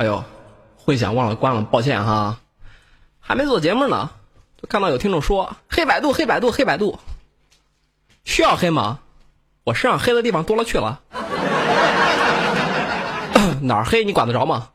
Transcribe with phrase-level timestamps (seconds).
[0.00, 0.24] 哎呦，
[0.78, 2.38] 混响忘了关了，抱歉哈，
[3.20, 4.08] 还没做节目呢，
[4.56, 6.98] 就看到有听众说黑百度，黑百度，黑百度，
[8.24, 9.00] 需要黑吗？
[9.62, 11.00] 我身上黑的地方多了去了，
[13.60, 14.68] 哪儿黑你管得着吗？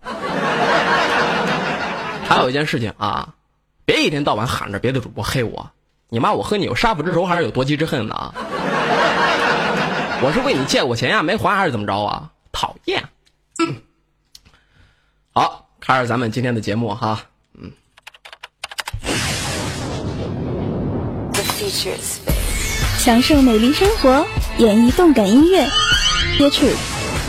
[2.29, 3.29] 还有一件事情啊，
[3.83, 5.71] 别一天到晚喊着别的主播黑我，
[6.09, 8.31] 你妈我和你有杀父之仇还是有夺妻之恨呢？
[10.21, 12.29] 我是为你借过钱呀，没还还是怎么着啊？
[12.51, 13.03] 讨厌。
[15.37, 17.23] 好，开始咱们今天的节目哈，
[17.59, 17.69] 嗯。
[22.97, 24.25] 享受美丽生活，
[24.59, 25.67] 演绎动感音乐，
[26.37, 26.65] 接触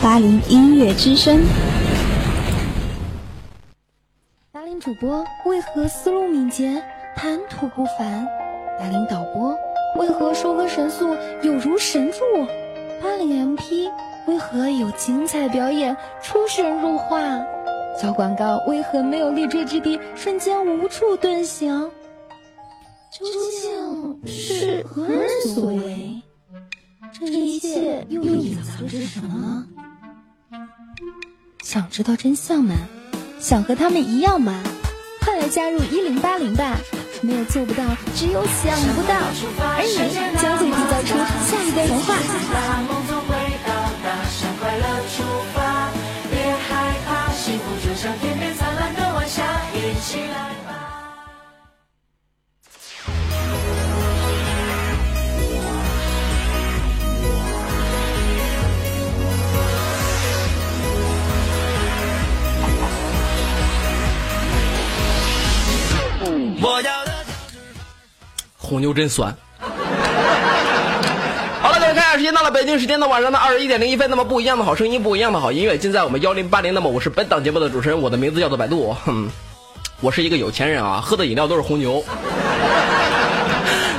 [0.01, 1.41] 八零音乐之声。
[4.53, 6.81] 八零主播为何思路敏捷，
[7.13, 8.25] 谈吐不凡？
[8.79, 9.53] 八零导播
[9.97, 12.19] 为何收歌神速，有如神助？
[13.03, 13.91] 八零 MP
[14.27, 17.19] 为何有精彩表演，出神入化？
[17.99, 21.89] 小广告为何没有立锥之地，瞬间无处遁形？
[23.11, 26.21] 究竟是何人所为？
[27.11, 29.65] 这一切又隐藏着什么？
[31.63, 32.75] 想知道真相吗？
[33.39, 34.61] 想和他们一样吗？
[35.21, 36.77] 快来加入一零八零吧！
[37.21, 39.15] 没有做不到，只有想不到，
[39.75, 39.97] 而你
[40.39, 41.17] 将会缔造出
[41.49, 42.13] 下一个童话。
[66.67, 67.11] 我要的
[68.57, 69.33] 红牛真酸。
[71.61, 74.09] 好了，各位，看一下时间到了，北京时间的晚上的二十一点零一分。
[74.09, 76.73] 那么不一样的好声音，不一样的好音乐，尽在我们幺零八零。
[76.73, 78.93] 那么我是本档节目的主持人，我的名字叫做百度。
[79.05, 79.29] 哼，
[80.01, 82.03] 我是一个有钱人啊，喝的饮料都是红牛。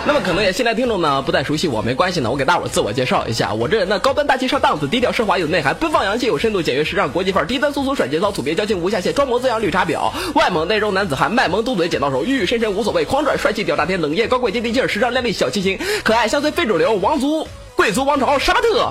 [0.09, 18.91] 那么可能也新来听众呢不太熟悉我，没关系呢，我给大伙自我介绍一下，我这人呢高端大气上档次，低调奢华有内涵，奔放洋气有深度，简约时尚国际范儿，低端粗俗甩节操，土鳖矫情无下限，装模作样绿茶婊，外猛内柔男子汉，卖萌嘟嘴剪刀手，玉玉深深无所谓，狂拽帅气屌炸天，冷艳高贵接地气儿，时尚靓丽小清新，可爱乡村非主流，王族贵族王朝杀马特。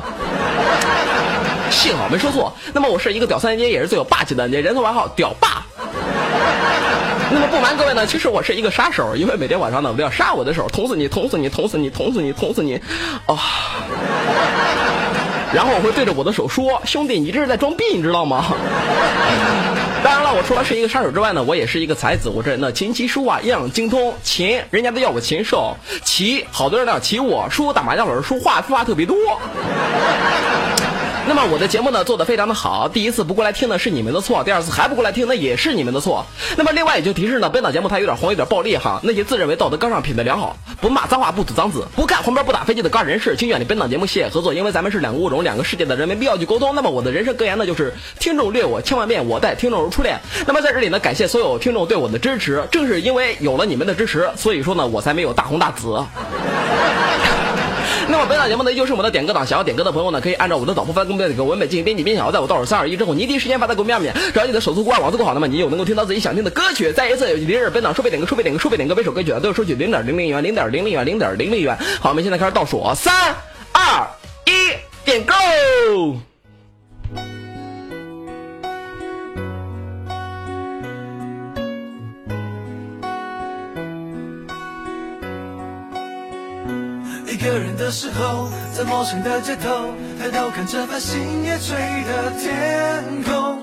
[1.72, 2.54] 幸好没说错。
[2.74, 5.66] 那么我是一个屌三姐，也是最有霸气的，人送外号屌霸。
[7.32, 12.76] 那么不瞒各位呢，其实我是一个杀手，因为每天晚上呢，我都要杀我的手，捅死你，捅死你，捅死你，捅死你，捅死你，
[13.26, 13.36] 啊！
[15.54, 18.46] 然后我会对着我的手说：“兄弟，你这是在装逼，你知道吗？”
[20.04, 22.30] 当然了，我除了是一个杀手之外呢，我也是一个才子。
[22.30, 24.14] 我这人呢，琴棋书画样样精通。
[24.24, 29.16] 琴，人家都叫我禽兽；棋，好多人都要骑我；书，打麻将老师说话废话特别多。
[31.28, 36.26] 那么我的节目呢做的非常的好，第一次不过来听呢是你们的错，第二次还不过来听那也是你们的错。
[36.56, 39.02] 那么另外也就提示呢，本档节目它有点黄，有点暴力哈。
[39.04, 44.54] 那些自认为道德高尚、品德良好、不骂脏话、不吐脏字、不干黄标、不打飞机的高人士，请远离本档节目，谢谢合作。
[44.54, 46.74] 因为咱们是两个物种、两个世界的人，没必要去沟通。
[46.74, 50.18] 那么我的人生格言呢就是：听众虐我千万遍，我待听众如初恋。
[50.46, 56.02] 那么在这里呢，感谢所有听众对我的支持，正是因为有了你们的支持，所以说呢我才没有大红大紫。
[58.10, 59.46] 那么本档节目呢，依旧是我们的点歌党。
[59.46, 64.14] 想要点歌的朋友呢，可以按照我的导播发公屏的歌文本进行编辑编好，在我倒数三二一之后，你第一时间发在公屏上面。
[64.34, 66.92] 只要你的手速够快，网速够好，那么你有能够听到自己想听的歌曲。
[66.92, 71.78] 再一次，有零日本档收费点歌，收费点歌，收费点歌，每首歌曲啊都要收取零点零零元，零点零零元，零点零零元。
[72.00, 73.36] 好，我们现在开始倒数，三
[73.72, 74.08] 二
[74.46, 74.52] 一，
[75.06, 75.34] 点歌。
[87.50, 91.76] 个人的时候，在陌生的街头，抬头看着繁星夜坠
[92.06, 93.60] 的天空。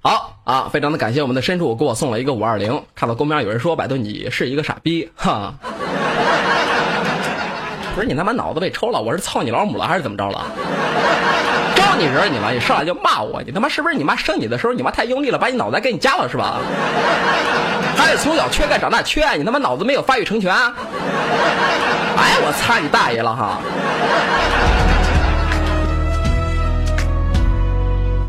[0.00, 2.82] 好啊，非常的感谢我们的深处给我送了一个五二零。
[2.94, 5.54] 看到公屏上有人说百度你是一个傻逼，哈。
[7.94, 9.00] 不是你他妈脑子被抽了？
[9.00, 10.44] 我是操你老母了还是怎么着了？
[11.74, 12.52] 招你惹你了？
[12.52, 13.42] 你上来就骂我？
[13.42, 16.60] 你他妈是不是你妈生你的时候你妈太用力了，把你脑袋给你夹了是吧？
[17.96, 20.52] 还得从小缺钙长大缺爱，你他妈脑子没有发育成全？
[22.20, 23.60] 哎，我擦你大爷了哈！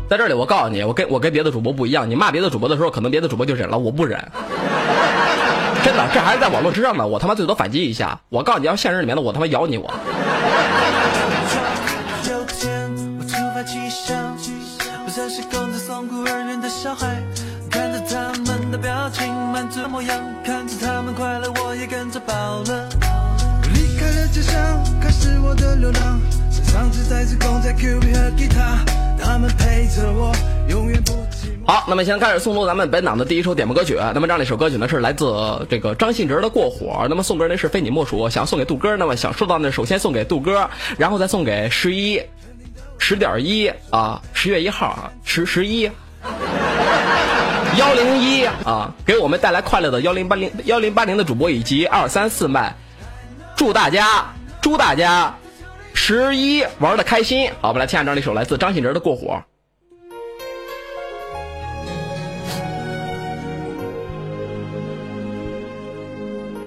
[0.08, 2.08] 在这里，我告诉你，我跟我跟别的主播不一样。
[2.08, 4.18] 你骂别的主播的时候，可能别的主播就忍了，我不忍。
[5.82, 7.06] 真的，这还是在网络之上呢。
[7.06, 8.20] 我他妈最多反击一下。
[8.28, 9.92] 我告诉你要现实里面的，我他妈咬你我。
[26.80, 28.82] 上只带着公仔、Q B 和吉他，
[29.22, 30.32] 他们陪着我，
[30.70, 31.12] 永远不。
[31.66, 33.98] 好，那么现在开始送出咱们本档的第一首点播歌曲。
[34.14, 37.04] 那么这样一首歌曲呢，是来自这个张信哲的《过火》。
[37.06, 38.96] 那么送歌呢是非你莫属，想送给杜哥。
[38.96, 42.22] 那么想收到呢，首先送给杜哥，然后再送给十一
[42.96, 45.82] 十点一啊，十月一号啊，十十一
[47.76, 52.74] 幺零一啊，给我们带来快乐的幺零八零幺零八零的主播以及二三四麦，
[53.54, 54.32] 祝大家
[54.62, 55.34] 祝大家
[55.94, 57.50] 十一玩的开心。
[57.60, 59.28] 好，我们来听下这样一首来自张信哲的《过火》。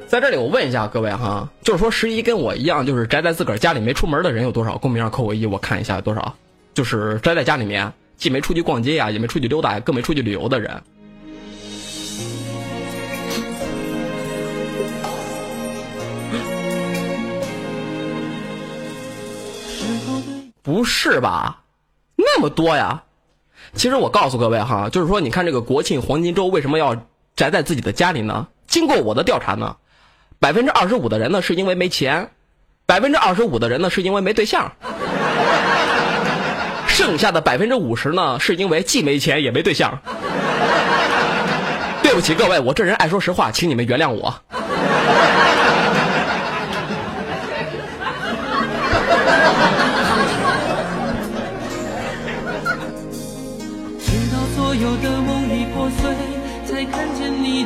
[0.07, 4.77] 在这里，我问一下各位哈，就是说十一跟我一样，就是宅在自个儿家里没出门的人有多少？
[4.77, 6.35] 公屏上扣个一，我看一下有多少。
[6.75, 10.83] 就是宅在家里面，既没出去逛街呀，也没出去溜达，更没出去旅游的人。
[20.63, 21.59] 不是吧？
[22.15, 23.03] 那么多呀！
[23.73, 26.95] 其实我告诉各位哈，就是说，你看这个国庆黄金周为什么要
[27.35, 28.47] 宅在自己的家里呢？
[28.65, 29.75] 经过我的调查呢。
[30.39, 32.27] 百分之二十五的人呢，是因为没钱；
[32.85, 34.71] 百分之二十五的人呢，是因为没对象；
[36.87, 39.99] 剩下的百分之五十呢，是因为既没钱也没对象。
[42.01, 44.33] 对不起各位，我这人爱说实话，请你们原谅我。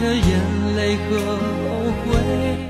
[0.08, 2.18] 的眼泪和后悔。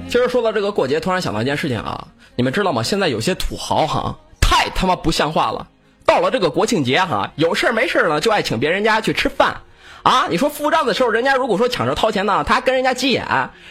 [0.10, 2.82] 其实说到这个过节，突然想到一件事情啊，你们知道吗？
[2.82, 5.68] 现在有些土豪哈，太他妈不像话了。
[6.06, 9.58] 到了这个国庆节哈，有事儿没事儿呢，就爱请别人家去吃饭，
[10.02, 13.24] 啊，你说付账的时候，人家如果说抢着掏钱呢，他还跟人家急眼；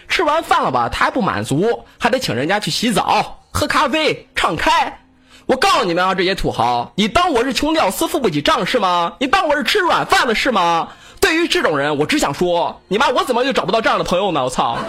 [0.09, 5.01] 吃完饭了吧，他还不满足，还得请人家去洗澡、喝咖啡、唱开。
[5.47, 9.13] 我告诉你们啊，这些土豪，你当我是穷屌丝付不起账是吗？
[9.21, 10.89] 你当我是吃软饭的是吗？
[11.21, 14.43] 对于这种人，我只想说，你妈我怎么就找不到这样的朋友呢？
[14.43, 14.77] 我操！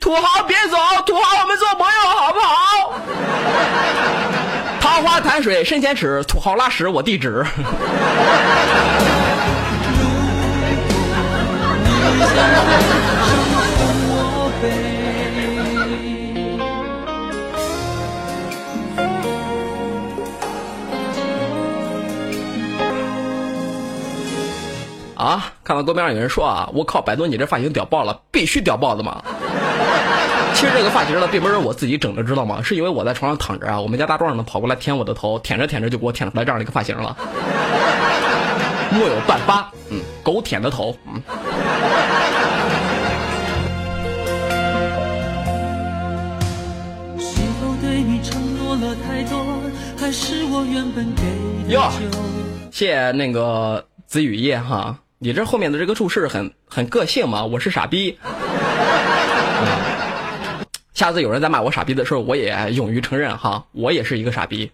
[0.00, 2.94] 土豪别走，土豪我们做朋友好不好？
[4.80, 7.44] 桃花潭水深千尺，土豪拉屎我地址。
[25.16, 25.52] 啊！
[25.64, 29.20] 看到桌面上有人说啊，我靠，百度你这发型屌爆了，必须屌爆的嘛！
[30.54, 32.62] 其实这个发型呢，并不是我自己整的，知道吗？
[32.62, 37.16] 是因为我在床上躺着啊，我们家大壮呢跑过来舔我的头，舔着舔着就给我舔出来这样的一个发型了。
[38.90, 41.22] 莫有半发，嗯，狗舔的头，嗯。
[51.68, 51.90] 哟，
[52.70, 54.96] 谢谢那个子雨夜哈。
[55.18, 57.44] 你这后面的这个注释很很个性嘛？
[57.44, 58.18] 我是傻逼。
[60.94, 64.70] 下次有人再骂我傻逼的时候，我也勇于承认哈，我也是一个傻逼。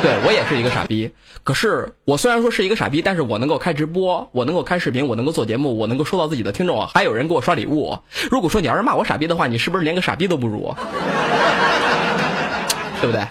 [0.02, 1.10] 对我也是一个傻逼。
[1.42, 7.98] 可是我虽然说是一个傻逼，但是我能够开直播，我能够开视频，我能够做节目，我能够收到自己的听众，还有人给我刷礼物。
[8.30, 10.74] 如果说你要是骂我傻逼的话，你是不是连个傻逼都不如？
[13.00, 13.26] 对不对？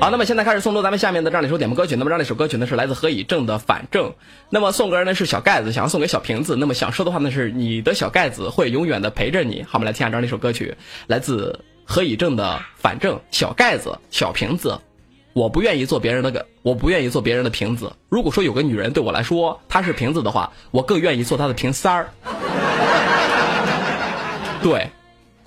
[0.00, 1.96] 好，那么现在开始送出咱们下面的这样一首点播歌曲。
[1.96, 4.10] 那么这样一首歌曲呢是来自何以正的《反正》。
[4.48, 6.54] 那么送歌呢是小盖子，想要送给小瓶子。
[6.56, 9.64] 那么想说的话呢是你的小盖子会永远的陪着你。
[9.64, 10.76] 好，我们来听下这样一首歌曲，
[11.08, 11.58] 来自
[11.90, 12.44] 何以正的
[12.76, 13.16] 《反正》。
[13.30, 14.78] 小盖子，小瓶子，
[15.32, 17.90] 我不愿意做别人的个，我不愿意做别人的瓶子。
[18.10, 22.10] 如果说有个女人对我来说她是瓶子的话，我更愿意做她的瓶塞儿。
[24.62, 24.90] 对，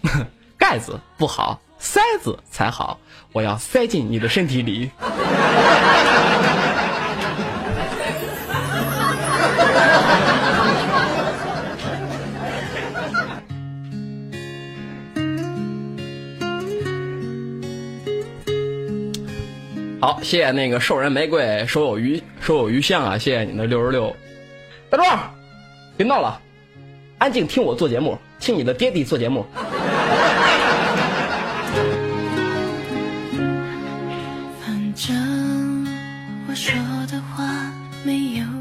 [0.58, 3.00] 盖子不好，塞子才好。
[3.34, 4.90] 我要塞进你的身体里。
[20.02, 23.20] 好，谢谢那个兽人玫瑰手有余手有余香啊！
[23.20, 24.12] 谢谢你的六十六，
[24.90, 25.32] 大壮，
[25.96, 26.42] 别闹了，
[27.20, 29.46] 安静听我做节目，听你的爹地做节目。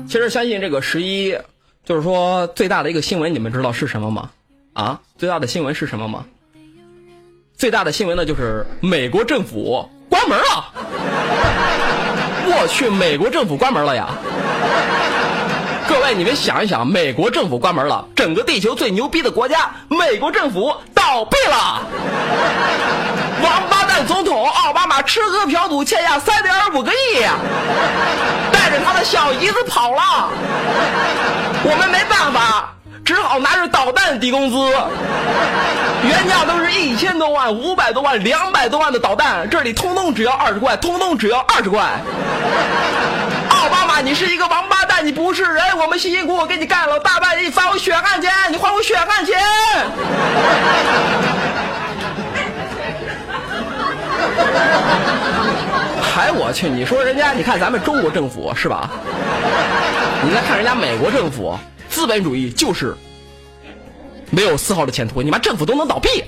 [0.07, 1.35] 其实相信这个十一，
[1.87, 4.31] 就是说最大的一个新闻，你们知道是什么吗？
[4.75, 6.23] 啊，最大的新闻是什么吗？
[7.57, 10.70] 最大的新闻呢，就是美国政府关门了。
[12.63, 14.07] 我去，美国政府关门了呀！
[15.89, 21.81] 各位，你们想一想，美国政府关门了，整个地球最牛逼的国家，美国政府倒闭了，
[23.43, 27.23] 王八蛋总统奥巴马吃喝嫖赌欠下三点五个亿，
[28.53, 30.29] 带着他的小姨子跑了，
[31.65, 32.75] 我们没办法。
[33.05, 34.57] 只好拿着导弹抵工资，
[36.05, 41.81] 原价都是一千多万、五百多万、两百多万的导弹，这里通通只要二十块，通通只要二十块。
[43.51, 49.39] 奥巴马，你是一个王八蛋，你不是人，我们辛辛苦苦给你干了大半年，你发我血汗钱，你还我血汗钱。
[56.03, 58.89] 还我去，你说人家，你看咱们中国政府是吧？
[60.23, 61.59] 你再看人家美国政府。
[62.01, 62.97] 资本主义就是
[64.31, 66.09] 没有丝毫的前途，你妈政府都能倒闭。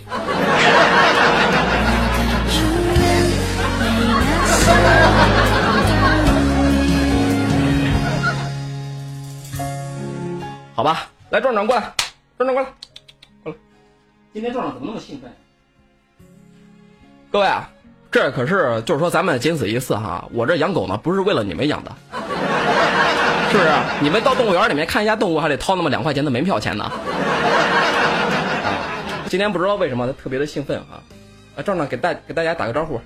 [10.75, 11.95] 好吧，来壮壮过来，
[12.37, 12.69] 壮壮过来，
[13.43, 13.59] 过来。
[14.35, 15.33] 今天壮壮怎么那么兴奋？
[17.31, 17.67] 各位啊，
[18.11, 21.97] 这可是就是说咱们仅此一次哈，我这养狗呢不是为了你们养的。
[23.53, 23.71] 是不是？
[24.01, 26.91] 你们到动物园里面看一下动物，还得掏那么两块钱的门票钱呢。
[29.29, 31.05] 今天不知道为什么他特别的兴奋啊！
[31.57, 32.99] 啊，壮壮给大给大家打个招呼，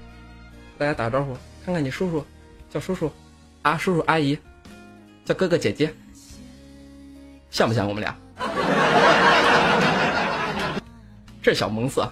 [0.79, 2.25] 大家打个招呼，看看你叔叔
[2.73, 3.11] 叫叔叔
[3.63, 4.39] 啊，叔叔阿姨
[5.25, 5.93] 叫哥哥姐姐，
[7.51, 8.17] 像不像我们俩？
[11.43, 12.09] 这小萌色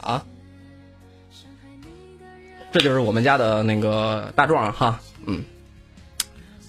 [0.00, 0.20] 啊，
[2.72, 5.44] 这就是我们家的那个大壮哈，嗯。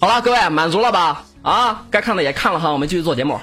[0.02, 1.22] 好了，各位满足了吧？
[1.42, 3.38] 啊，该看的也看了哈，我们继续做节目。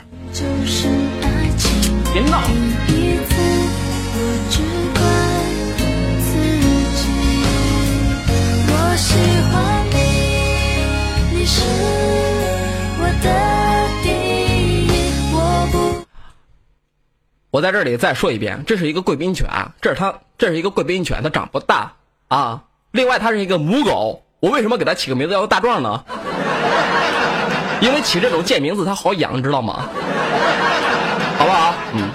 [2.11, 2.41] 别闹。
[17.51, 19.47] 我在这里再说一遍，这是一个贵宾犬，
[19.79, 21.93] 这是它，这是一个贵宾犬，它长不大
[22.27, 22.65] 啊。
[22.91, 26.03] 另外，它是一个母狗，我为什么给它起个名字叫大壮呢？
[27.81, 29.87] 因为起这种贱名字它好养，知道吗？
[31.37, 31.73] 好不好？
[31.93, 32.09] 嗯。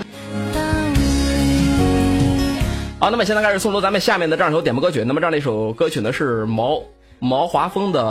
[3.00, 5.04] 好，那么现在开始送出咱们下面的这样一首点播歌曲。
[5.04, 6.80] 那么这样的一首歌曲呢是毛
[7.18, 8.02] 毛华峰的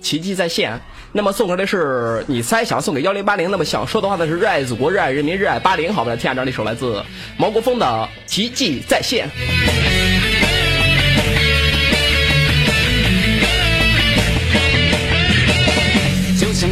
[0.02, 0.72] 《奇迹再现》。
[1.12, 3.50] 那么送出的是你猜想送给幺零八零。
[3.50, 5.92] 那么想说的话呢是热爱祖国，热爱人民，热爱八零。
[5.92, 7.02] 好，我们来听下这样一首来自
[7.36, 7.86] 毛国峰的
[8.26, 9.28] 《奇迹再现》。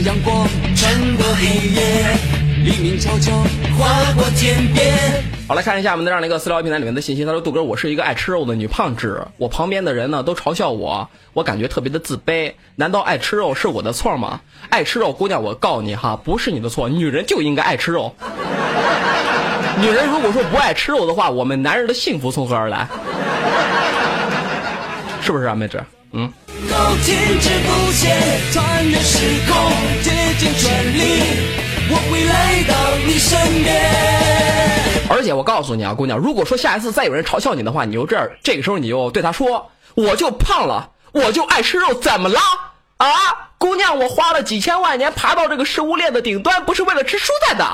[0.06, 0.46] 阳光
[0.76, 2.16] 穿过黑夜，
[2.64, 3.32] 黎明悄悄
[3.76, 4.94] 划过天边。
[5.48, 7.25] 好，来看一下我们的这样的一个私聊平台里面的信息。
[7.25, 12.52] 他说：“杜哥，我是一个爱吃肉的女胖子，我旁边的人呢都嘲笑我，我感觉特别的自卑。
[12.76, 14.42] 难道爱吃肉是我的错吗？
[14.70, 18.14] 爱吃肉姑娘，我告诉你哈，不是你的错，女人就应该爱吃肉。
[19.80, 22.86] 女人如果说不爱吃肉的话，我们男人的幸福从何而来？
[25.20, 25.82] 是不是啊，妹子？
[26.16, 26.32] 嗯。”
[27.04, 28.16] 停止不前，
[28.50, 29.54] 穿越时空，
[30.02, 31.23] 竭尽全力，
[31.90, 32.75] 我会来到
[33.06, 35.06] 你身边。
[35.08, 42.40] 而且我告诉你啊，姑娘，如果说下一次再有人嘲笑你的话，你就这儿，这个时候你就对他说：“我就胖了，我就爱吃肉，怎么了？
[42.96, 43.06] 啊，
[43.58, 47.64] 姑娘，我花了几千万年爬到这个食物链的顶端，不是为了吃蔬菜的，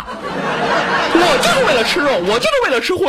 [1.14, 3.06] 我就是为了吃肉，我就是为了吃荤。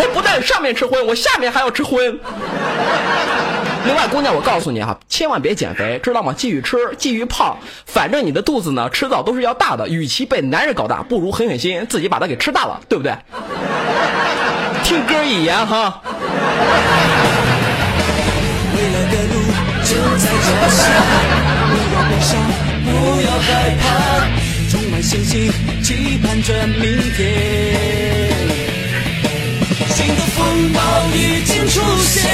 [0.00, 2.18] 我不但上面吃荤，我下面还要吃荤。”
[3.86, 6.34] 另外，姑娘，我告诉你哈，千万别减肥，知道吗？
[6.36, 9.88] 继续吃，继续胖，反正你的肚子呢，迟早都是要大的。
[9.88, 13.14] 与其被男人搞大，不如狠狠心自己把它给吃大了，对不对？
[14.84, 16.02] 听歌一言哈。
[18.76, 19.34] 未来的路
[19.82, 20.84] 就在脚下，
[21.70, 22.38] 不要悲伤，
[22.84, 22.88] 不
[23.22, 23.48] 要害
[23.80, 23.88] 怕，
[24.70, 25.50] 充满信心，
[25.82, 28.19] 期盼着明天。
[31.14, 32.30] 已经出现，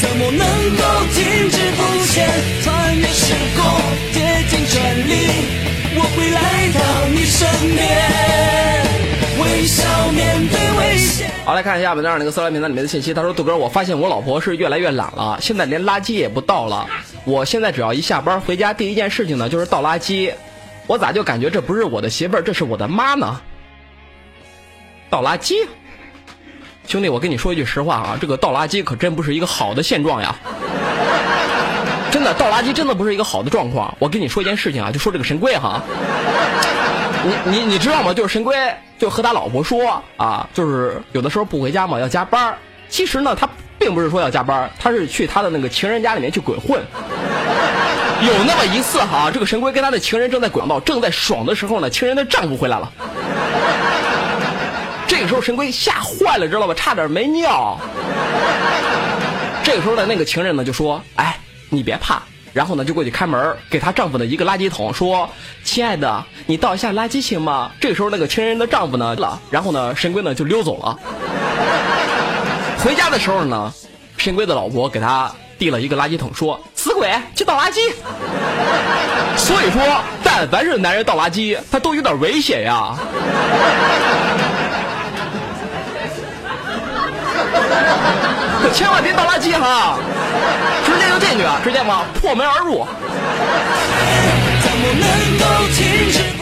[0.00, 2.28] 怎么能够停止不前？
[2.62, 3.64] 穿越时空，
[4.12, 5.12] 竭尽全力，
[5.96, 6.78] 我会来到
[7.08, 7.82] 你身边，
[9.42, 11.30] 微笑面对危险。
[11.44, 13.12] 好，来看一下我们这样的一个私聊名单里面的信息。
[13.12, 16.86] 他说：“杜哥，我发现我老婆是越来越懒了，现在连垃圾也不倒了。
[17.24, 20.32] 我现在只要一下班回家，第一件事情呢就是倒垃圾。
[20.86, 23.40] 我咋就感觉这不是我的媳妇，这是我的妈呢？
[25.10, 25.54] 倒垃圾。”
[26.86, 30.34] 兄弟，我跟你说一句实话啊，这个倒垃圾可真不是一个好的现状呀！
[32.10, 33.92] 真的，倒垃圾真的不是一个好的状况。
[33.98, 35.82] 我跟你说一件事情啊，就说这个神龟哈，
[37.24, 38.14] 你你你知道吗？
[38.14, 38.54] 就是神龟
[38.98, 42.54] 就和他老婆说啊，就是有的时候不回家嘛，要加班
[42.88, 43.48] 其实呢，他
[43.78, 46.80] 并不是说要加班他是去他的那个情人家里面去鬼混。
[48.22, 52.92] 有那么一次哈，这个神龟跟他的情人正在鬼道，正在爽的时候呢，情人的丈夫回来了。
[55.06, 56.74] 这个时候神龟吓坏了，知道吧？
[56.74, 57.78] 差点没尿。
[59.62, 61.38] 这个时候的那个情人呢就说：“哎，
[61.70, 65.28] 你别怕。”然后呢就过去开门，给她丈夫的一个垃圾桶，说
[65.64, 70.98] ：“亲爱的，你倒一下垃圾行吗？”这个时候那个情人的丈夫呢了，然后呢神龟呢就溜走了。
[72.78, 73.72] 回家的时候呢，
[74.16, 77.92] 神龟的老婆给他递了一个垃圾桶，说：“死鬼，去倒垃圾。”
[79.36, 79.82] 所以说，
[80.22, 82.96] 但凡是男人倒垃圾，他都有点危险呀。
[88.62, 89.98] 可 千万别倒垃圾哈，
[90.84, 92.86] 直接就进去，直接往破门而入。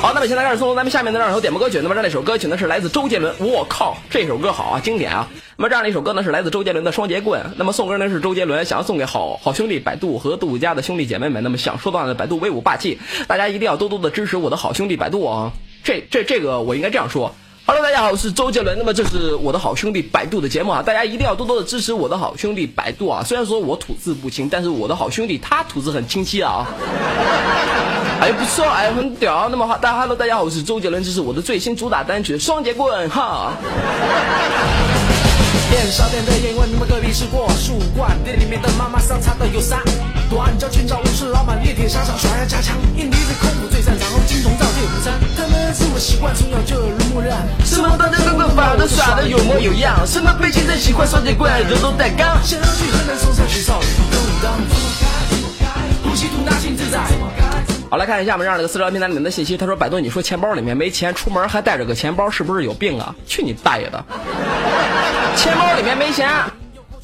[0.00, 1.78] 好，那么现在开始送出咱们下面的这首点播歌曲。
[1.82, 5.28] 那么这样一首歌曲呢是来自周杰伦，我靠，这首歌好啊，经典啊。
[5.56, 7.40] 那么这样的一首歌呢是来自周杰伦的《双截棍》。
[7.56, 11.42] 那么送歌呢是周杰伦，想要送给好好兄弟百度和杜家的兄弟姐妹们。
[11.42, 15.52] 那么想说到呢百度威武霸气，大家一定要多多的支持我的好兄弟百度啊。
[15.84, 17.34] 这这这个我应该这样说。
[17.74, 18.76] Hello，大家好，我是周杰伦。
[18.76, 23.24] 那么这是我的好兄弟百度的节目啊，大家一定要多多的支持我的好兄弟百度啊。
[23.24, 26.66] 虽然说我吐字不清，但是我的好兄弟他吐字很清晰啊。
[28.20, 29.48] 哎，不错，哎，很屌。
[29.48, 33.54] 那么好，大家 Hello，大家好，我是周杰伦，这是我的最新主打单曲《双截棍》哈。
[35.92, 39.82] 店烧店的烟问你们隔壁是过树冠，店里面的妈妈桑擦的有啥？
[40.30, 45.12] 短脚寻找武士老板，猎铁沙场耍呀加强，印尼的空腹最擅长，后金铜造铁午餐。
[45.36, 52.42] 他们生活习惯从小就耳濡目染，什么大家都都法都耍的有模有样，什么背景真喜欢双截棍，人都带杠。
[52.42, 57.00] 想要去河南嵩山学少林，动荡怎么该怎么该，呼吸吐纳心自在。
[57.90, 59.58] 好，来看一下我们这个私聊平台里面的信息。
[59.58, 63.14] 他说：“百度，你说钱包里面没钱，出门还带着个钱包，是不是有病啊？
[63.26, 64.02] 去你大爷的！
[65.36, 66.28] 钱包里面没钱，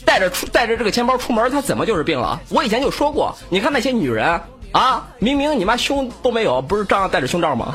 [0.04, 2.38] 带着出带着这个钱包出门，他怎么就是病了？
[2.48, 4.40] 我以前就说过，你看那些女人
[4.72, 7.74] 啊，明明你妈胸都没有，不是照样带着胸罩吗？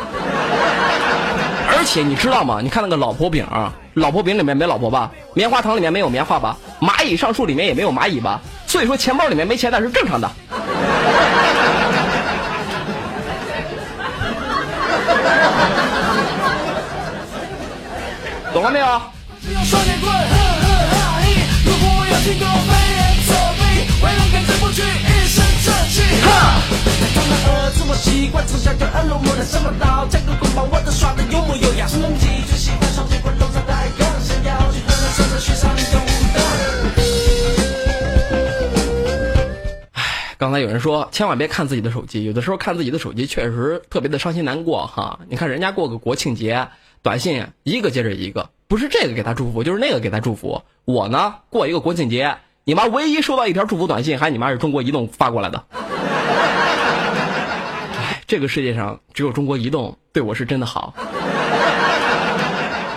[1.75, 2.60] 而且你知道吗？
[2.62, 3.45] 你看那个老婆饼，
[3.95, 5.12] 老婆饼里面没老婆吧？
[5.33, 6.55] 棉花糖里面没有棉花吧？
[6.79, 8.39] 蚂蚁上树里面也没有蚂蚁吧？
[8.68, 10.29] 所以说钱包里面没钱那是正常的。
[18.53, 18.85] ”懂了没有？
[22.39, 23.61] 果我有听过飞檐走壁，
[24.01, 26.01] 为了跟这部剧一身正气。
[26.22, 26.61] 哈！
[27.13, 31.87] 他们儿子我习惯，从小就耳濡目染，什么刀枪棍棒我都耍的有模有样。
[31.87, 36.01] 什么技最喜欢双截棍，楼上带杠，想要去河南省城学少林功
[39.93, 45.19] 唉，刚才有人说千万别看自己的手机，有的时候看自己的手机确实特别的伤心难过哈。
[45.29, 46.69] 你看人家过个国庆节。
[47.03, 50.64] 短信一个接着一个，不是这个给他祝福，就是那个给他祝福。
[50.83, 55.64] 我呢，过一个国庆节，你妈唯一收到一条祝福短信，还你妈是中国移动发过来的。
[57.96, 60.96] 哎，这个世界上只有中国移动对我是真的好。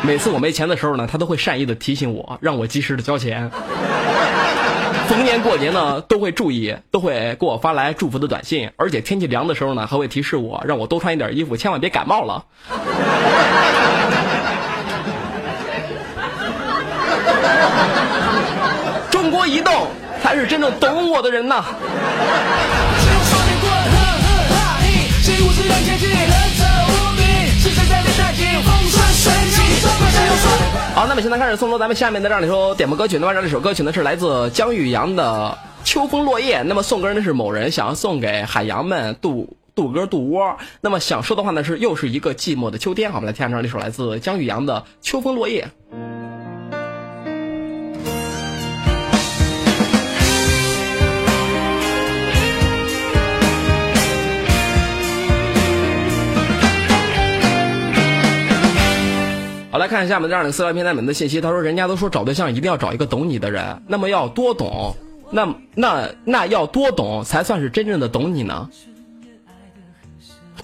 [0.00, 3.50] 每次我没钱的时候呢，他都会善意的提醒我，让我及时的交钱。
[5.08, 12.46] 逢年过节呢，都会注意，都会给我发来祝福的短信，而且天气凉的时候呢，还会提示我，让我多穿一点衣服，千万别感冒了。
[19.46, 19.72] 移动
[20.22, 21.64] 才是真正懂我的人呐！
[30.94, 33.18] 好，那么现在开始送出咱们下面的让你说点播歌曲。
[33.18, 35.56] 那么这首歌曲呢是来自姜玉阳的
[35.86, 36.60] 《秋风落叶》。
[36.64, 40.56] 那么送歌呢是某人，想要送给海洋们渡渡歌渡窝。
[40.80, 43.12] 那么想说的话呢是又是一个寂寞的秋天。
[43.12, 45.68] 好，我们来听下这首来自姜玉阳的《秋风落叶》。
[59.76, 61.38] 好，来看一下我们这样的私聊平台里面的信息。
[61.38, 64.96] 他说：“人家都说找对象一定要找一个懂你的人，那么要多懂，
[65.30, 68.70] 那那那要多懂才算是真正的懂你呢？”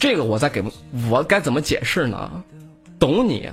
[0.01, 0.65] 这个我再给
[1.11, 2.43] 我该怎么解释呢？
[2.99, 3.51] 懂你，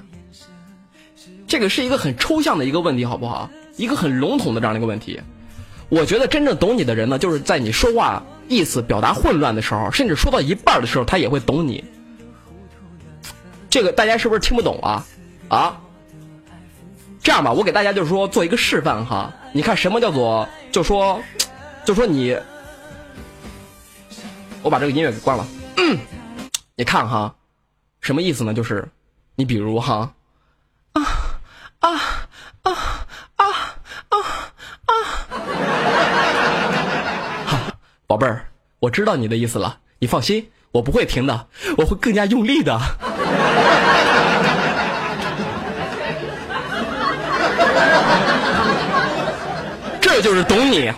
[1.46, 3.52] 这个是一个很抽象的一个问题，好不好？
[3.76, 5.20] 一个很笼统的这样的一个问题。
[5.90, 11.84] 我觉得真正懂你的人呢，就是在你说话意思表达混乱的时候，甚至说到一半的时候，他也会懂你。
[13.70, 15.06] 这个大家是不是听不懂啊？
[15.50, 15.82] 啊，
[17.22, 21.20] 这样吧，我给大家就是说做一个示范哈，你看什么叫做，就说，
[21.84, 22.38] 就说你，
[24.62, 25.98] 我把这个音乐给关了，嗯，
[26.76, 27.34] 你看哈，
[28.00, 28.54] 什么意思呢？
[28.54, 28.88] 就是
[29.36, 30.14] 你比如哈，
[30.94, 31.02] 啊
[31.80, 31.90] 啊
[32.62, 32.72] 啊
[33.36, 33.46] 啊
[34.10, 34.18] 啊
[34.86, 34.94] 啊，
[37.48, 37.58] 好，
[38.06, 38.46] 宝贝儿，
[38.80, 42.80] 我知道你的意思了，你放心，我不会停的，我会更加用力的。
[50.22, 50.92] 就是懂你。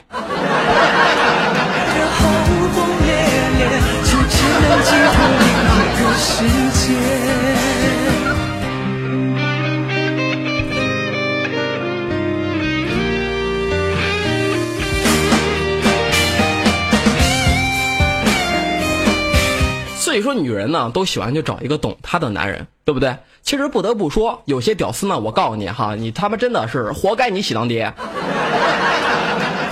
[19.97, 23.15] 所以说，女人呢都喜欢去找一个懂她的男人，对不对？
[23.43, 27.93] 其实不得不说，有些屌丝呢，我告诉你哈，你他妈真的是活该你喜当爹，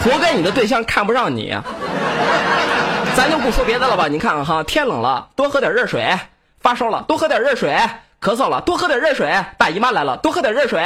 [0.04, 1.56] 活该你的对象看不上你。
[3.16, 6.18] 咱就不说别的了吧，你看看哈，天冷了多喝点热水，
[6.62, 7.78] 发烧了多喝点热水，
[8.22, 10.86] 咳嗽了多喝点热水，大姨妈来了多喝点热水。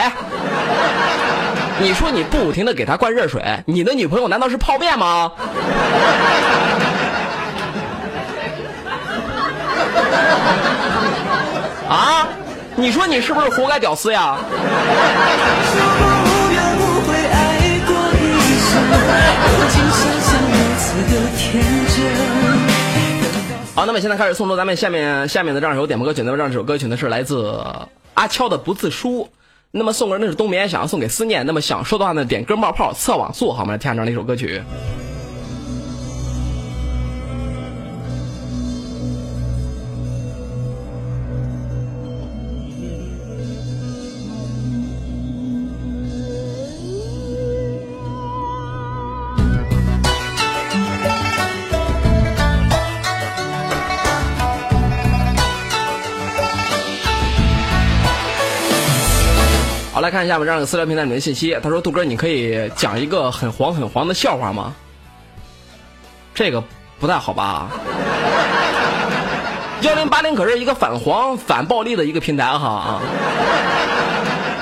[1.80, 5.32] 你说你不停的给他灌热水，你的女朋友难道是泡面吗？
[11.88, 12.28] 啊，
[12.76, 14.38] 你说你是不是活该屌丝呀？
[23.75, 26.21] 好，那么现在开始送出咱们下面下面的这样一首点播歌曲。
[26.21, 27.60] 那么这样一首歌曲呢是来自
[28.13, 29.23] 阿悄的《不自书》。
[29.71, 31.43] 那么送歌那是冬眠，想要送给思念。
[31.45, 33.51] 那么想说的话呢，点歌冒泡测网速。
[33.51, 34.62] 好，我们来听下这样的一首歌曲。
[59.93, 61.56] 好，来看一下我们这样的私聊平台里面的信息。
[61.62, 64.73] 他说：“杜哥，你可以讲一个很黄很黄的笑话吗？”
[66.34, 66.63] 这个
[66.99, 67.69] 不太好吧？
[69.82, 72.99] 幺零八零可是一个反黄反暴力的一个平台哈！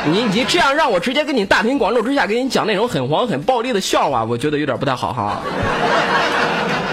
[0.05, 5.41] 你你这样让我直接跟你大庭广众之下给你讲那种很黄很暴力的笑话，我觉得有点不太好哈。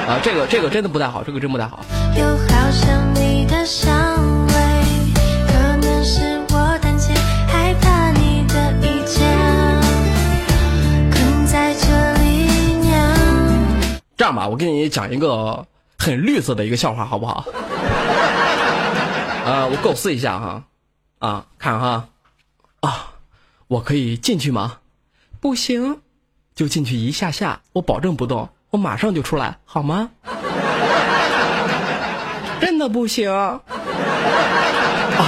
[0.07, 1.67] 啊，这个这个真的不太好，这个真不太。
[1.67, 1.81] 好
[14.19, 15.65] 这样吧，我给你讲一个
[15.97, 17.45] 很绿色的一个笑话，好不好？
[19.47, 20.65] 呃，我构思一下哈，
[21.21, 22.09] 啊，看哈，
[22.81, 23.13] 啊，
[23.69, 24.79] 我可以进去吗？
[25.41, 26.01] 不行，
[26.57, 30.11] 就进去一下下，我保证不动，我马上就出来，好吗？
[32.61, 33.31] 真的不行。
[35.17, 35.25] 哎，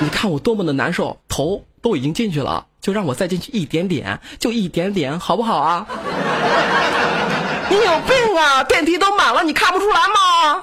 [0.00, 5.86] 你看我多么的难受，头都已经进去了，就让我再进去一点点，就一点点，好不好啊？
[7.68, 8.62] 你有病啊！
[8.64, 10.62] 电梯都满了，你看不出来吗？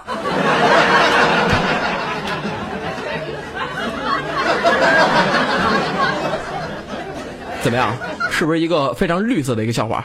[7.61, 7.95] 怎么样？
[8.31, 10.03] 是不是一个非常绿色的一个笑话？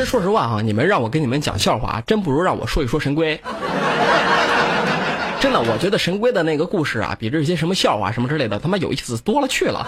[0.00, 3.40] 实说实话哈，你们让我跟你们讲笑话，真不如让我说一说神龟。
[5.40, 9.86] 真的，我觉得神龟的那个故事啊，比这些什么笑话什么之类的，他妈有意思多了去了。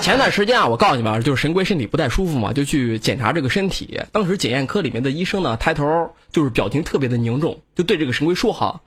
[0.00, 4.00] 前段时间啊，我告诉你们，就是神龟身体不太舒服嘛，就去检查这个身体。
[4.12, 8.80] 当时检验科里面的医生呢，抬头就是表情特别的凝重，就对这个神龟说哈：“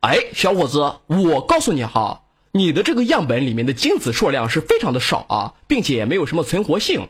[0.00, 2.20] 哎，小伙子，我告诉你哈，
[2.52, 7.08] 你的这个样本里面的精子数量是非常的少啊，并且也没有什么存活性。”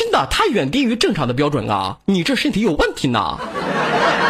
[0.00, 1.98] 真的，它远低于正常的标准啊！
[2.06, 3.38] 你这身体有问题呢。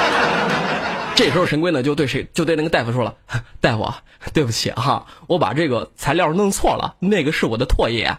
[1.15, 3.15] 这时候神龟呢就对谁就对那个大夫说了
[3.63, 3.89] ：“大夫，
[4.35, 8.19] 对不起哈、我把这个材料弄错了，那个是我的唾液。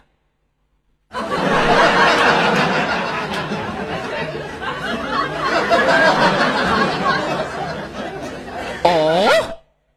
[8.82, 9.28] 哦，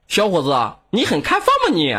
[0.10, 0.54] 小伙子，
[0.90, 1.96] 你很开放吗你？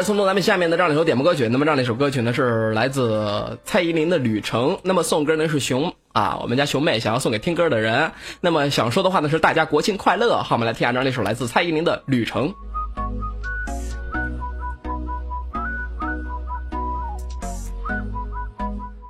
[0.00, 1.46] 始送出咱们下面的这样一首点播歌曲。
[1.48, 4.74] 那么这样一首歌曲呢，是来自蔡依林的《旅程》。
[4.82, 8.10] 那么送歌呢是熊啊，我们家熊妹想要送给听歌的人。
[8.40, 10.42] 那么想说的话呢是大家国庆快乐。
[10.42, 12.48] 好，我们来听下这样一首来自蔡依林的《旅程》。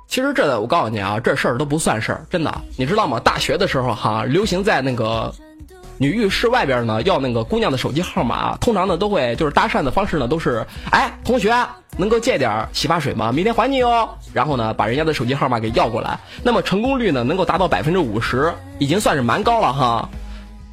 [0.07, 3.17] 其实这我告诉你啊，这事儿都不算事儿，真的，你知道吗？
[3.17, 5.33] 大学的时候哈，流行在那个
[6.01, 11.53] 女浴室外边呢，要那个姑娘的手机号码，通常呢都会就是搭讪的方式呢都是，哎，同学
[11.95, 13.31] 能够借点洗发水吗？
[13.31, 14.09] 明天还你哦。
[14.33, 20.09] 然后呢，把人家的手机号码给要过来，那么成功率呢能够达到百分之五十，已经算是蛮高了哈。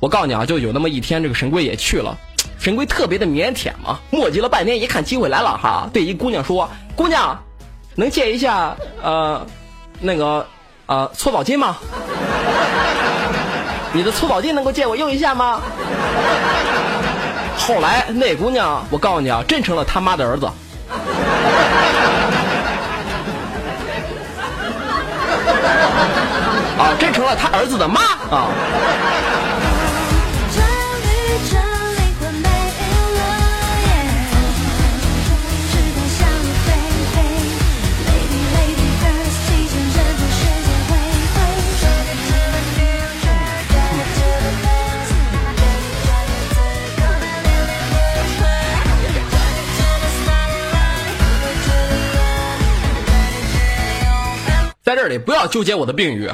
[0.01, 2.17] 我告诉你啊，就有那么一天，这个神龟也去了，
[2.59, 7.39] 神龟特别的腼腆嘛，磨叽了半天，一看机会来了哈，对一姑娘说，姑娘。
[7.95, 9.45] 能借一下呃，
[10.01, 10.47] 那个
[10.87, 11.77] 呃搓澡巾吗？
[13.93, 15.61] 你的搓澡巾能够借我用一下吗？
[17.59, 20.47] 后来那姑娘，我告诉你啊，真成了他妈的儿子。
[26.79, 28.47] 啊，真成了他儿子的妈啊！
[54.89, 56.31] 在这里不要纠结我的病语，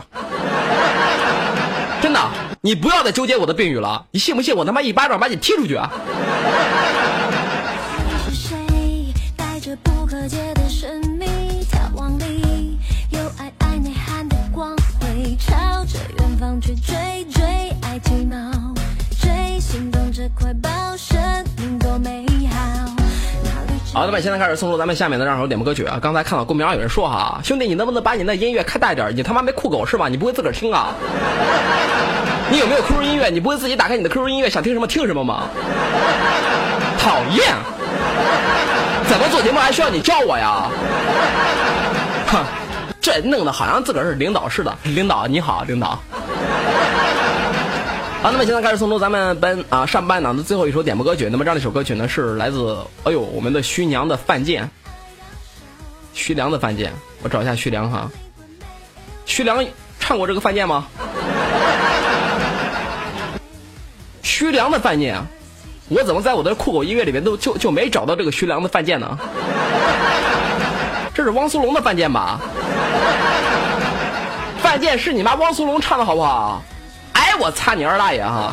[2.00, 2.20] 真的，
[2.60, 5.90] 你不要再纠结我的病语了，你信不信我他妈一巴掌把你踢出去啊？
[23.94, 26.00] 好，那么现在开始送出咱们下面的让手点播歌曲啊！
[26.02, 29.14] 刚才看到公屏上有人说哈，兄弟，你能不能把你那音乐开大点？
[29.14, 30.08] 你他妈没酷狗是吧？
[30.08, 30.92] 你不会自个儿听啊？
[32.50, 33.30] 你有没有 QQ 音乐？
[33.30, 35.44] 你不会自己打开你的 QQ 音乐，想听什么听什么吗？
[36.98, 37.54] 讨厌！
[39.06, 40.68] 怎么做节目还需要你教我呀？
[42.26, 42.44] 哼，
[43.00, 44.76] 这弄得好像自个儿是领导似的。
[44.82, 45.96] 领导你好，领导。
[48.24, 51.28] 好，那么现在开始送出咱们本啊上半档的最后一首点播歌曲。
[51.30, 54.70] 那么这样一首歌曲呢，是来自哎呦我们的徐娘的范建，
[56.14, 56.90] 徐良的范建，
[57.22, 58.10] 我找一下徐良哈。
[59.26, 59.62] 徐良
[60.00, 60.86] 唱过这个范建吗？
[64.22, 65.20] 徐良的范建，
[65.90, 69.18] 我怎么在我的酷狗音乐里面都就就没找到这个徐良的范建呢？
[71.12, 72.40] 这是汪苏泷的范建吧？
[74.62, 76.64] 范建是你妈汪苏泷唱的好不好？
[77.40, 78.52] 我擦你二大爷哈！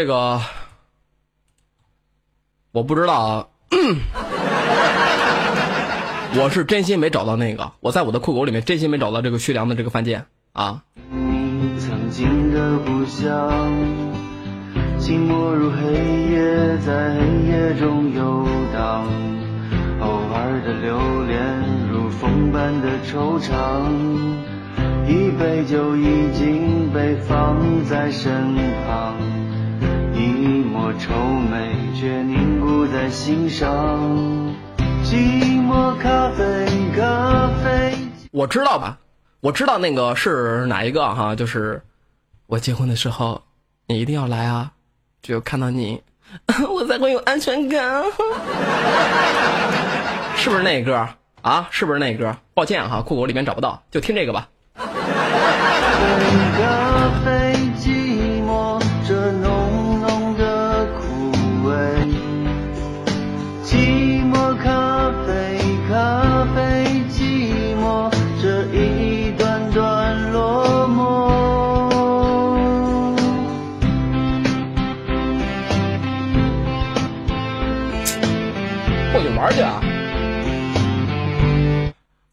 [0.00, 0.40] 这个
[2.72, 3.48] 我不知道啊，
[6.40, 10.84] 我是真心没找到那个，我在我的酷狗里面真心没找到这个徐良的这个范建啊。
[11.10, 13.52] 你曾经的故乡，
[14.98, 15.92] 寂寞如黑
[16.32, 19.04] 夜，在黑夜中游荡。
[20.00, 23.52] 偶尔的留恋，如风般的惆怅。
[25.06, 29.18] 一杯酒已经被放在身旁，
[30.40, 31.12] 一抹愁
[31.50, 33.68] 眉却凝固在心上。
[35.04, 37.94] 寂寞咖啡，咖啡。
[38.32, 38.96] 我知道吧？
[39.40, 41.82] 我知道那个是哪一个哈，就是
[42.46, 43.42] 我结婚的时候，
[43.86, 44.72] 你一定要来啊！
[45.20, 46.00] 只有看到你，
[46.72, 48.02] 我才会有安全感。
[50.36, 51.06] 是不是那歌
[51.42, 51.68] 啊？
[51.70, 52.34] 是不是那歌？
[52.54, 54.48] 抱歉哈，酷狗里面找不到，就听这个吧。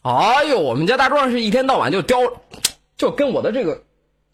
[0.07, 2.17] 哎呦，我们家大壮是一天到晚就叼，
[2.97, 3.81] 就跟我的这个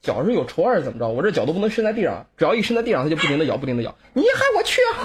[0.01, 1.07] 脚是有仇还是怎么着？
[1.07, 3.95] 我这脚都不能伸在地上，只要一伸在地上，他就不停的咬，不停的咬。
[4.13, 4.97] 你喊我去啊！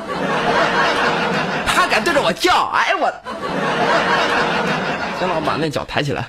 [1.66, 3.10] 他敢对着我叫，哎我！
[5.18, 6.28] 行了，我把那脚抬起来。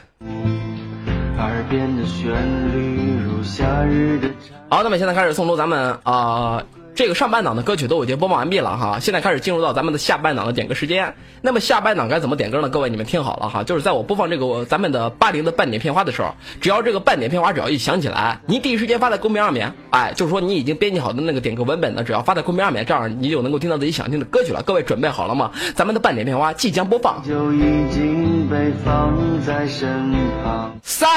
[1.69, 2.31] 边的旋
[2.73, 4.27] 律如夏日的。
[4.69, 11.15] 好，那么现在开始送出咱们啊、呃这个上半档的歌曲都已经播放完毕了哈，现在开始进入到咱们的下半档的点歌时间。
[11.41, 12.67] 那么下半档该怎么点歌呢？
[12.67, 24.61] 各位你们听好了哈，就是在我播放这个咱们的八零的半点片花的时候，只要这个半点片花只要一响起来，您第一时间发在公屏上面，哎，就是说你已经编辑好的那个点歌文本呢，只要发在公屏上面，这样你就能够听到自己想听的歌曲了。
[24.63, 25.51] 各位准备好了吗？
[25.75, 27.59] 咱们的半点片花即将播放，就已
[27.91, 30.11] 经被放在身
[30.43, 30.77] 旁。
[30.83, 31.09] 三、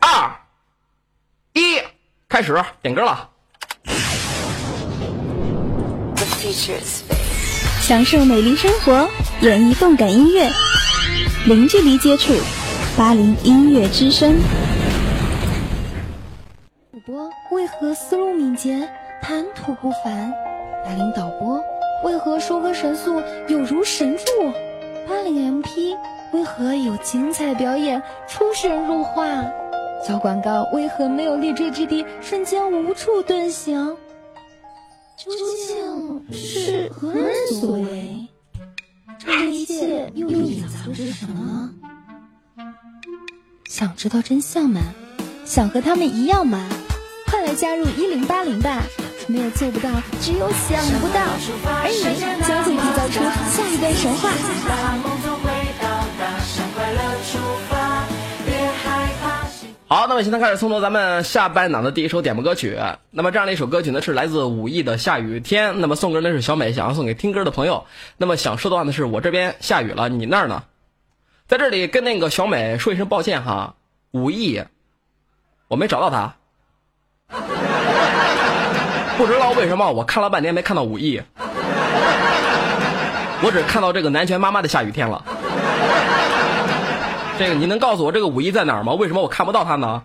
[0.00, 0.30] 二、
[1.52, 1.60] 一，
[2.30, 3.28] 开始点歌了。
[7.80, 9.08] 享受美丽生活，
[9.42, 10.50] 演绎动感音乐，
[11.46, 12.32] 零距离接触
[12.96, 14.34] 八零音乐之声。
[16.92, 18.88] 主播为何思路敏捷，
[19.20, 20.32] 谈吐不凡？
[20.84, 21.60] 八零导播
[22.04, 24.24] 为何收割神速，有如神助？
[25.08, 25.96] 八零 MP
[26.32, 29.26] 为何有精彩表演，出神入化？
[30.06, 33.96] 小广告为何没有立锥之地，瞬间无处遁形？
[35.24, 35.30] 究
[35.68, 38.26] 竟是何人所为？
[39.20, 41.70] 这一切又隐藏着什么？
[43.68, 44.80] 想知道真相吗？
[45.44, 46.68] 想和他们一样吗？
[47.28, 48.82] 快来加入一零八零吧！
[49.28, 49.88] 没有做不到，
[50.20, 51.20] 只有想不到。
[51.64, 52.02] 而你
[52.44, 53.22] 将会缔造出
[53.54, 54.28] 下一段神话。
[59.92, 62.78] 好，那么现在开始送出咱们下半档的第一首点播歌曲。
[63.10, 65.74] 那么这样的一首歌曲呢，是来自武艺的《下雨天》。
[65.76, 67.84] 那么送歌呢是小美，想要送给听歌的朋友。
[68.16, 70.64] 那么想说的话呢是我这边下雨了，你那儿呢？
[71.46, 73.74] 在这里跟那个小美说一声抱歉哈，
[74.12, 74.62] 武艺，
[75.68, 76.36] 我没找到他，
[79.18, 81.20] 不知道为什么我看了半天没看到武艺，
[83.42, 85.22] 我只看到这个南拳妈妈的下雨天了。
[87.42, 88.92] 这个你能告诉我这个五一在哪儿吗？
[88.92, 90.00] 为什么我看不到他呢？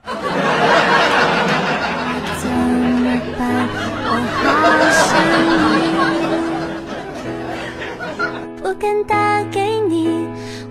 [8.63, 10.07] 我敢打给你，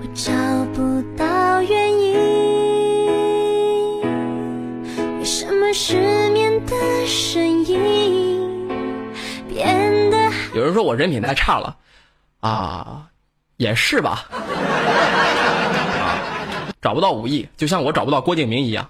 [0.03, 0.33] 我找
[0.75, 2.17] 不到原因。
[5.21, 6.75] 为什么失眠的
[7.07, 8.69] 声音
[9.49, 10.19] 变得
[10.53, 11.77] 有人说我人品太差了，
[12.41, 13.03] 啊，
[13.57, 14.25] 也是吧。
[16.87, 18.89] 找不到武艺，就像我找不到郭敬明一样。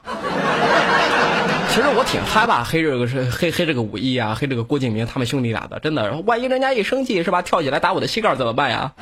[1.71, 8.93] 其实我挺害怕黑这个是黑黑这个武艺啊，黑这个郭敬明他们兄弟俩的，真的，万一人家一生气是吧，跳起来打我的膝盖怎么办呀？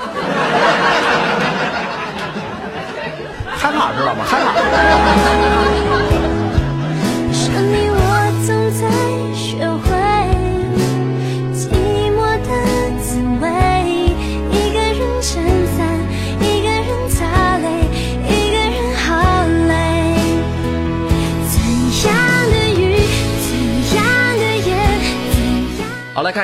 [3.56, 4.24] 害怕知道吗？
[4.28, 5.83] 害怕。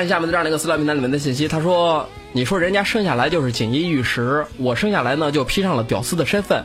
[0.00, 1.46] 看下面的这样的一个私聊名单里面的信息。
[1.46, 6.64] 他说：“你说人家生下来就是锦衣玉食，我生下来呢就披上了屌丝的身份，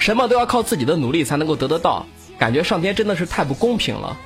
[0.00, 2.04] 什么都要靠自己的努力才能够得得到，
[2.40, 4.18] 感觉上天真的是太不公平了。”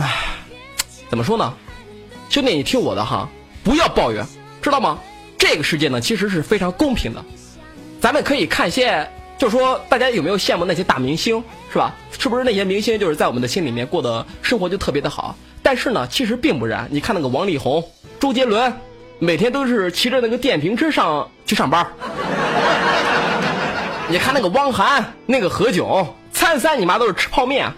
[0.00, 0.10] 唉，
[1.10, 1.52] 怎么说呢？
[2.30, 3.28] 兄弟，你听我的哈，
[3.62, 4.26] 不要抱怨，
[4.62, 4.98] 知道吗？
[5.36, 7.22] 这个世界呢其实是非常公平的。
[8.00, 11.94] 咱们可以看一些，就说大家有没有羡慕那些大明星，是吧？
[12.18, 15.36] 是不是那些明星就是在我们的心里面过的生活就特别的好？
[15.62, 16.88] 但是呢，其实并不然。
[16.90, 17.84] 你看那个王力宏、
[18.18, 18.72] 周杰伦，
[19.18, 21.86] 每天都是骑着那个电瓶车上去上班。
[24.08, 27.70] 你看那个汪涵、那个何炅，餐三你妈都是吃泡面。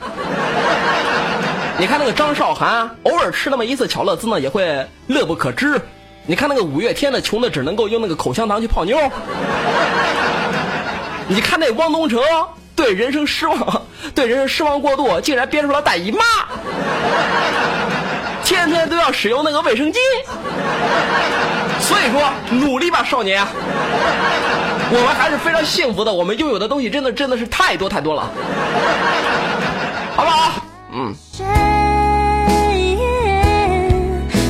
[1.78, 5.80] 你看那个张韶涵，偶尔吃那么一次巧乐兹呢，也会乐不可支。
[6.26, 8.96] 你看那个五月天的，穷的只能够用那个口香糖去泡妞。
[11.28, 12.20] 你看那汪东城
[12.76, 13.82] 对人生失望，
[14.14, 16.24] 对人生失望过度，竟然编出了大姨妈，
[18.44, 19.96] 天天都要使用那个卫生巾。
[21.80, 23.46] 所以说，努力吧，少年！
[24.90, 28.30] 我们还是非常幸福的，我们拥有的东西真的真的是太多太多了，
[30.16, 30.52] 好不好？
[30.92, 31.14] 嗯。
[31.32, 31.44] 谁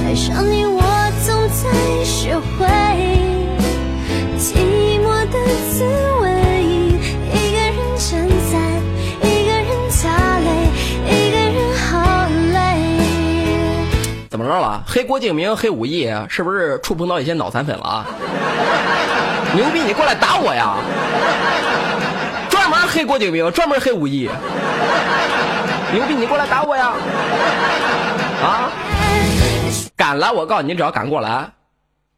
[0.07, 0.83] 爱上你，我
[1.25, 2.67] 总在学会
[14.45, 14.83] 么着了？
[14.87, 18.07] 黑郭敬明、黑武艺，是不是触碰到一些脑残粉了啊？
[19.55, 20.77] 牛逼，你过来打我呀！
[22.51, 24.29] 专门黑郭敬明，专门黑武艺。
[25.93, 26.93] 牛逼，你过来打我呀！
[28.43, 28.71] 啊！
[29.97, 31.49] 敢来，我告诉你，你只要敢过来，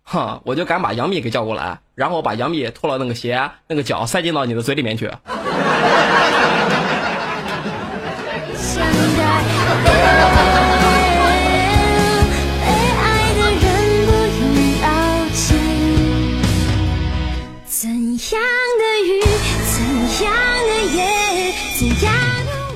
[0.04, 5.10] 哼，我就敢把杨幂给叫过来，然后把杨幂脱了那个鞋、那个脚塞进到你的嘴里面去。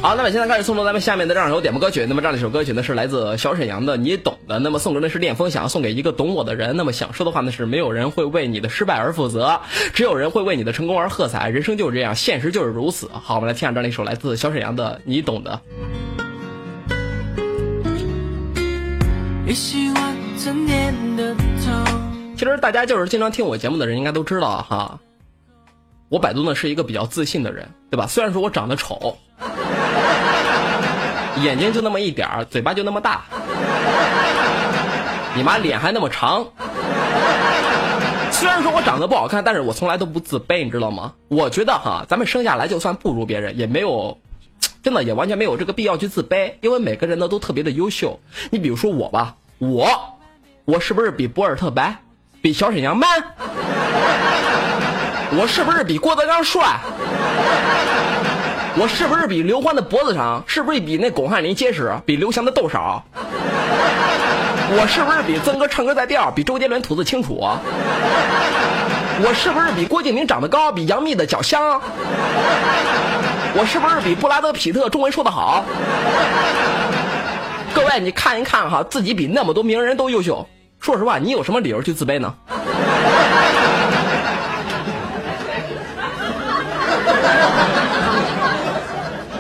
[0.03, 2.07] 好，那么现在开始送出咱们下面的这样一首点播歌曲。
[2.09, 4.57] 那么这样一首歌曲呢是来自小沈阳的《你懂的》。
[4.59, 6.75] 那么送给的是恋风，想要送给一个懂我的人。
[6.75, 9.61] 那么想说的话呢是：没有人会为你的失败而负责，
[9.93, 11.51] 只有人会为你的成功而喝彩。
[11.51, 13.11] 人生就是这样，现实就是如此。
[13.13, 15.61] 好，我们来听下这样一首来自小沈阳的《你懂的》。
[22.37, 24.99] 其实大家就是经常听我节目的人应该都知道哈，
[26.09, 28.07] 我百度呢是一个比较自信的人，对吧？
[28.07, 29.19] 虽然说我长得丑，
[31.37, 33.23] 眼睛就那么一点儿，嘴巴就那么大，
[35.35, 36.47] 你妈脸还那么长。
[38.31, 41.13] 虽然说我长得不好看，但是我从来都不自卑，你知道吗？
[41.29, 44.19] 我觉得哈，咱们生下来就算不如别人，也没有，
[44.83, 48.19] 真的也完全没有这个必要去自卑，因为每个人呢都特别的优秀。
[48.51, 49.89] 你比如说我吧，我，
[50.65, 51.97] 我是不是比博尔特白，
[52.41, 53.09] 比小沈阳 man？
[55.33, 56.81] 我是不是比郭德纲帅？
[58.77, 60.43] 我是不是比刘欢的脖子长？
[60.47, 61.93] 是不是比那巩汉林结实？
[62.07, 63.03] 比刘翔的豆少？
[64.73, 66.31] 我是不是比曾哥唱歌带调？
[66.31, 67.35] 比周杰伦吐字清楚？
[69.23, 70.71] 我是不是比郭敬明长得高？
[70.71, 71.81] 比杨幂的脚香？
[73.53, 75.65] 我是不是比布拉德皮特中文说得好？
[77.75, 80.49] 各位，你看一看哈，自己比那么多名人都优秀，
[80.79, 82.33] 说实话，你有什么理由去自卑呢？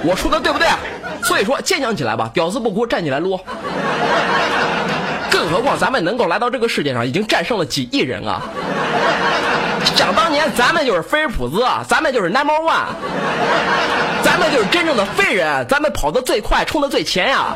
[0.02, 0.66] 我说的对不对？
[1.22, 3.38] 所以说坚强起来吧，屌丝不哭，站起来撸。
[5.30, 8.42] 更何况咱们能够来到这个世界上，已经战胜了几亿人啊！
[9.94, 12.86] 想当年咱们就是菲尔普斯，咱们就是 number one，
[14.22, 17.54] 咱们就是真正的飞人，咱们跑得最快，冲得最前呀！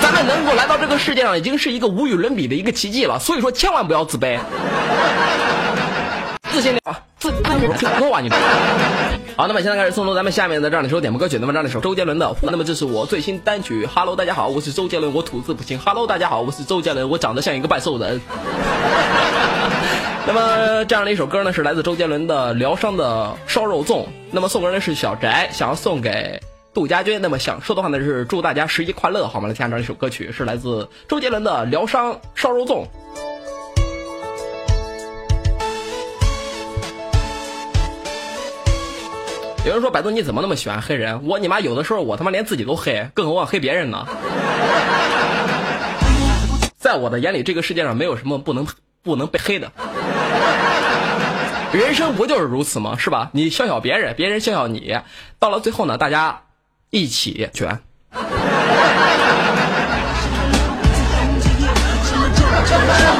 [0.00, 3.18] 咱们能够来到这个世界上，已经是一个无与伦比的一个奇迹了。
[3.18, 4.38] 所以说，千万不要自卑，
[6.50, 8.30] 自信点啊，自多啊你。
[9.36, 13.86] 好，那么现在开始送出咱们下面的这样的一首点播歌曲，那么这样的一首周杰伦的《那么这是我最新单曲。
[13.86, 15.78] Hello，大家好，我是周杰伦，我吐字不清。
[15.78, 18.20] Hello，大家好，我是周杰伦，我长得像一个半兽人。
[20.26, 24.04] 那么这样的一首歌呢，是来自周杰伦的《疗伤的烧肉粽》。
[24.30, 26.40] 那么送歌人是小翟，想要送给
[26.74, 27.20] 杜家军。
[27.22, 29.48] 那么想说的话呢是祝大家十一快乐，好吗？
[29.48, 32.84] 来听下这样一首歌曲，是来自周杰伦的《疗伤烧肉粽》。
[39.68, 41.26] 有人说百度你怎么那么喜欢黑人？
[41.26, 44.08] 我你妈有的时候我他妈连自己都黑，更何况黑别人呢？
[46.78, 48.66] 在我的眼里，这个世界上没有什么不能
[49.02, 49.70] 不能被黑的。
[51.70, 52.96] 人生不就是如此吗？
[52.98, 53.28] 是吧？
[53.34, 54.98] 你笑笑别人，别人笑笑你，
[55.38, 56.44] 到了最后呢，大家
[56.88, 57.78] 一起卷。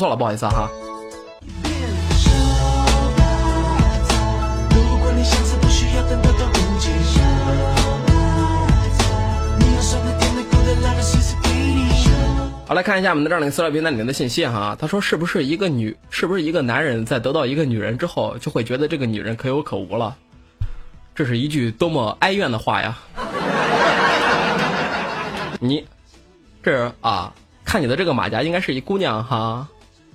[0.00, 0.68] 错了，不好意思哈。
[12.66, 14.76] 好，来看一下我们的这样的一个私聊平台里面的信息哈。
[14.80, 20.16] 他说：“是不是一个女，是不是一个男人在得到一个女人之后，就会觉得这个女人可有可无了？”
[21.14, 22.96] 这是一句多么哀怨的话呀！
[25.60, 25.84] 你
[26.62, 27.32] 这啊，
[27.64, 29.68] 看你的这个马甲应该是一姑娘哈。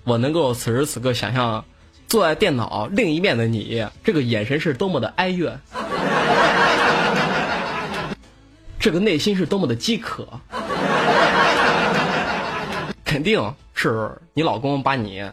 [0.05, 1.65] 我能够此时此刻想象，
[2.07, 5.59] 坐在电脑另一面的你，这个眼神是多么的哀怨，
[8.79, 10.27] 这个内心是多么的饥渴。
[13.03, 15.23] 肯定是你老公把你，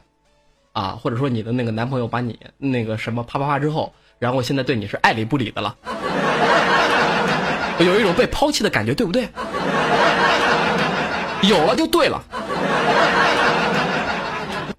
[0.72, 5.76] 啊，或者说你的那个男朋友把你那个什么啪啪啪之后，然后现在对你是爱理不理的了，
[7.78, 9.28] 有一种被抛弃的感觉，对不对？
[11.42, 12.24] 有了就对了。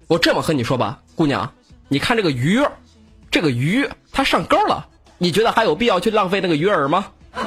[0.06, 1.50] 我这么和你说吧，姑娘，
[1.88, 2.62] 你看这个鱼，
[3.30, 4.86] 这个鱼它上钩了，
[5.18, 7.06] 你觉得还有必要去浪费那个鱼饵吗？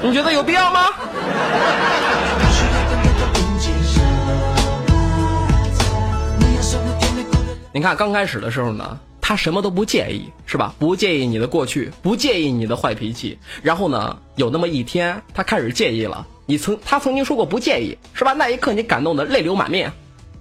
[0.00, 0.86] 你觉得有必要吗？
[0.88, 3.70] 不需要等到端午节。
[6.38, 7.48] 你要酸的、甜的、苦的。
[7.72, 8.98] 你看刚开始的时候呢，
[9.28, 10.74] 他什么都不介意，是吧？
[10.78, 13.38] 不介意你的过去，不介意你的坏脾气。
[13.60, 16.26] 然后呢，有那么一天，他开始介意了。
[16.46, 18.32] 你曾他曾经说过不介意，是吧？
[18.32, 19.92] 那一刻你感动的泪流满面，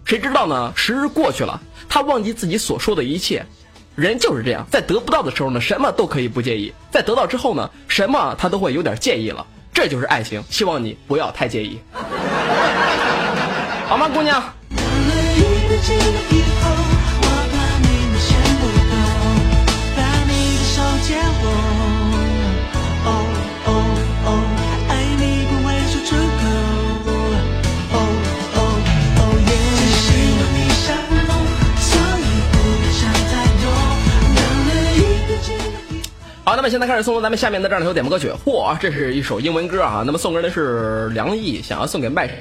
[0.06, 0.72] 谁知道呢？
[0.74, 1.60] 时日过去了，
[1.90, 3.46] 他忘记自己所说的一切。
[3.96, 9.46] 人就是这样，在得不到的时候呢，什么都可以不介意；在得到之后呢，什么他都会有点介意了。
[9.74, 11.78] 这就是爱情，希望你不要太介意，
[13.86, 14.42] 好吗，姑娘？
[36.48, 38.32] 好，那么现在开始送出咱们下面的这样的首点播歌曲。
[38.46, 40.04] 嚯，这是一首英文歌啊！
[40.06, 42.32] 那么送歌的是梁毅，想要送给麦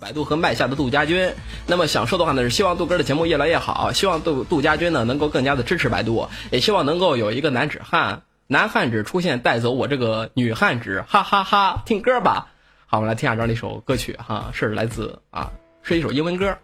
[0.00, 1.32] 百度和麦下的杜家军。
[1.66, 12.46] 那么想说的话呢是希望杜哥的节目越来越好，希望杜杜家军呢能够更加的支持百度，也希望能够有一个男纸汉男汉子出现带走我这个女汉子，哈哈哈听歌吧。
[12.86, 15.50] 好，我们来听下这样的一首歌曲哈，是来自啊，
[15.82, 16.56] 是一首英文歌。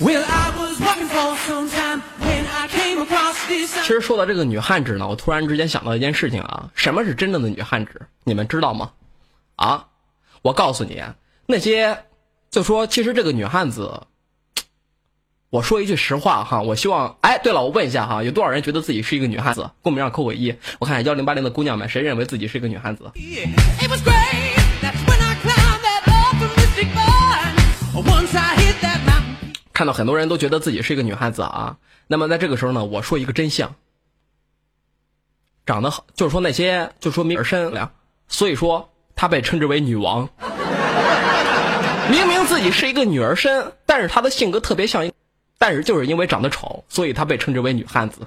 [0.00, 3.72] Well, I was walking for some time when I came across this.
[3.80, 8.02] 其实说到这个女汉子呢，我突然之间想到一件事情啊，什么是真正的女汉子？
[8.24, 8.90] 你们知道吗？
[9.54, 9.86] 啊，
[10.42, 11.00] 我告诉你，
[11.46, 12.04] 那些
[12.50, 14.02] 就说其实这个女汉子，
[15.50, 19.70] 我说一句实话哈，我希望，哎，对了，我问一下哈，有多少人觉得自己是一个女汉子？
[19.80, 24.02] 公屏上扣个一，我看看幺零八零的姑娘们，谁认为自己是一个女汉子？It was
[29.74, 31.76] 看到很多人都觉得自己是一个女汉子啊。
[32.06, 33.74] 那么在这个时候呢，我说一个真相，
[35.66, 37.72] 长得好，就是说那些就说明而身，
[38.28, 40.28] 所以说她被称之为女王。
[42.08, 45.12] 明明自己是一个女儿身，但是她的性格特别像一，
[45.58, 48.20] 但是就是因为长得丑，所以她被称之为女汉子。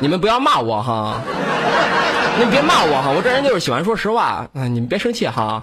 [0.00, 1.22] 你们不要骂我哈。
[2.38, 5.62] 你别骂我哈，我这人就是喜欢说实话，嗯，你们别生气哈。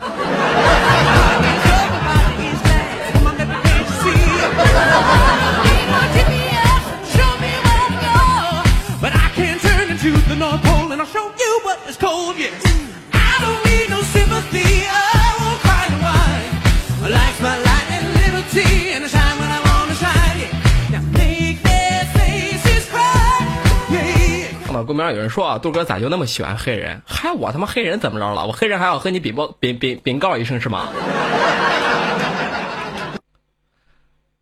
[24.83, 27.01] 公屏上有人说啊，杜哥咋就那么喜欢黑人？
[27.07, 28.45] 嗨，我他妈黑人怎么着了？
[28.45, 30.87] 我黑人还要和你禀报禀禀禀告一声是吗？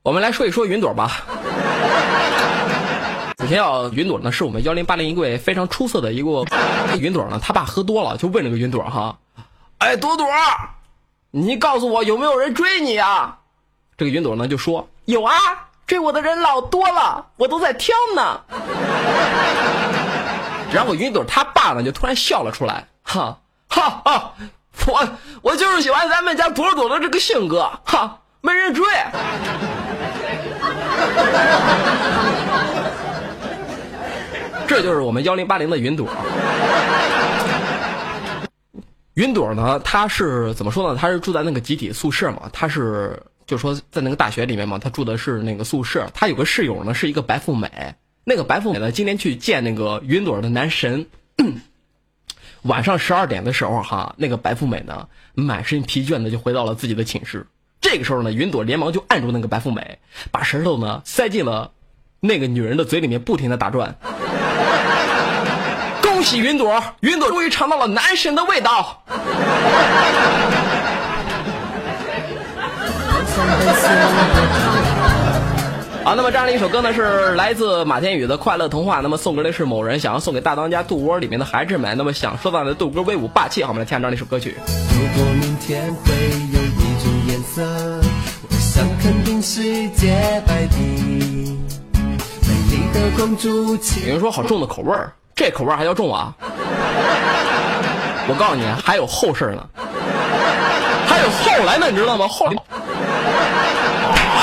[0.03, 1.23] 我们来说一说云朵吧。
[3.39, 6.45] 首先要云朵呢，是我们幺零八零一柜非常出色的一个
[6.99, 9.17] 云朵呢，他爸喝多了就问这个云朵哈，
[9.79, 10.27] 哎，朵朵，
[11.31, 13.39] 你告诉我有没有人追你啊？
[13.97, 15.33] 这个云朵呢就说有啊，
[15.85, 18.41] 追我的人老多了，我都在挑呢。
[20.73, 24.33] 然后云朵他爸呢就突然笑了出来，哈哈哈，
[24.87, 25.09] 我
[25.41, 28.85] 我就是喜欢咱们家朵朵的这个性格，哈，没人追。
[34.67, 36.07] 这就是我们幺零八零的云朵。
[39.15, 40.99] 云朵呢，他是怎么说呢？
[40.99, 46.09] 他是住在那个集体宿舍嘛，他是就说在那个大学里面嘛，他住的是那个宿舍。
[46.13, 47.93] 他有个室友呢，是一个白富美。
[48.23, 51.07] 那个白富美呢，今天去见那个云朵的男神。
[52.63, 57.47] 晚上十二点的时候，哈，那个白富美呢，满身疲倦的就回到了自己的寝室。
[57.81, 59.97] 这个时候呢，云朵连忙就按住那个白富美，
[60.29, 61.71] 把舌头呢塞进了
[62.19, 63.95] 那个女人的嘴里面，不停的打转。
[66.03, 69.03] 恭喜云朵，云朵终于尝到了男神的味道。
[76.03, 78.99] 好，那么这样的一首歌呢，是来自马天宇的《快乐童话》。
[79.03, 81.95] 那么送歌的是某人想要送给大当家杜窝里面的孩子们。
[81.95, 84.57] 那么想说到的杜哥威武霸气，好，我们来听下这样的一首歌曲。
[84.65, 86.11] 如果明天会
[86.53, 87.61] 有一种颜色，
[88.49, 90.77] 我想肯定是洁白的。
[92.47, 96.33] 美丽的公主，有人说好重的口味儿，这口味儿还叫重啊？
[98.27, 99.69] 我告诉你，还有后事儿呢，
[101.05, 102.27] 还有后来呢，你知道吗？
[102.27, 102.53] 后来，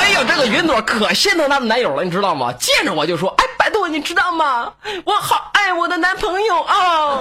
[0.09, 2.51] 哎呦，这个云朵可心疼她的男友了，你知道吗？
[2.59, 4.73] 见着我就说，哎，百度，你知道吗？
[5.05, 7.19] 我好爱我的男朋友啊！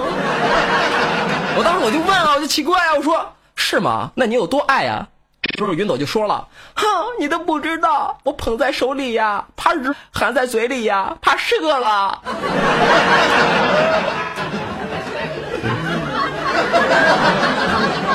[1.57, 4.09] 我当时我就问啊，我就奇怪啊，我说是吗？
[4.15, 5.05] 那你有多爱啊？
[5.41, 6.85] 这时候云朵就说了：“哼，
[7.19, 12.21] 你都不知道，我捧在手里呀，怕日含在嘴里呀，怕射了。”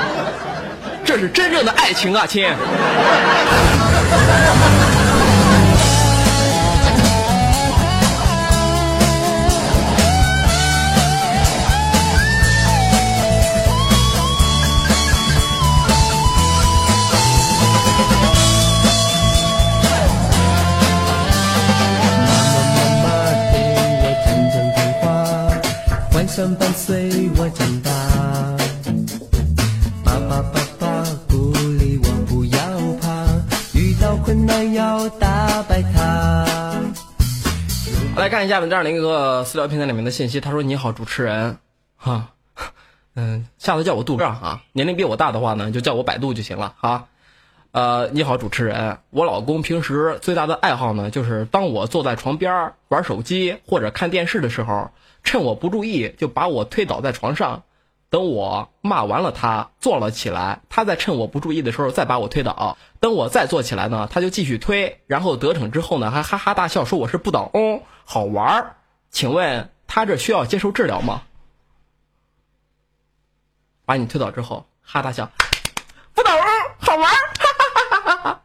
[1.12, 2.42] 这是真正的爱情啊亲。
[2.42, 3.04] 妈妈妈
[23.02, 23.10] 妈
[24.00, 25.04] 我讲讲童话
[26.10, 28.51] 幻想伴随我长大。
[38.22, 41.58] 来看一下我们这样的一个私聊平台里面的信息，他说：“你好，主持人，
[41.96, 42.28] 哈，
[43.16, 47.06] 嗯，下次叫我杜哥啊，年龄比我大的话呢，就叫我百度就行了啊。
[47.72, 54.92] 呃，你好，主持人，我老公平时最大的爱好呢，就是当我坐在床边玩手机或者看电视的时候，
[55.24, 57.64] 趁我不注意就把我推倒在床上，
[58.08, 68.76] 等我骂完了他坐了起来，他再趁我不注意的时候再把我推倒，等我再坐起来呢，他就继续推，然后得逞之后呢，还哈哈大笑说我是不倒翁，好玩儿。
[69.10, 71.22] 请问他这需要接受治疗吗？
[73.84, 75.30] 把你推倒之后，哈大笑，
[76.14, 76.44] 不倒翁，
[76.78, 78.38] 好玩儿。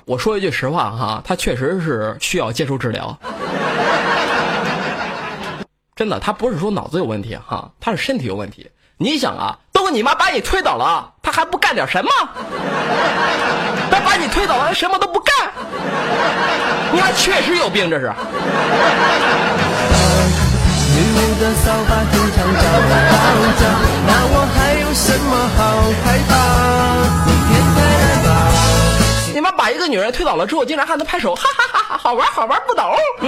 [0.06, 3.18] 我说一句实话哈，他确实是需要接受治疗。
[5.94, 8.70] 真的，他不是说脑子有问题哈，他是身体有问题。
[9.02, 12.10] 你想啊，都你妈把你推倒了，他还不干点什么？
[13.90, 15.34] 他把你推倒了，他什么都不干。
[16.92, 18.12] 你妈确实有病，这是。
[20.92, 23.16] 女巫的扫把经常找我抱
[23.58, 23.64] 着，
[24.06, 25.58] 那我还有什么好
[26.04, 26.30] 害怕？
[27.24, 28.28] 你天太难吧？
[29.32, 32.94] 你妈把一个女人推倒了之后，竟然还能拍手，哈哈哈哈，好玩好玩不倒。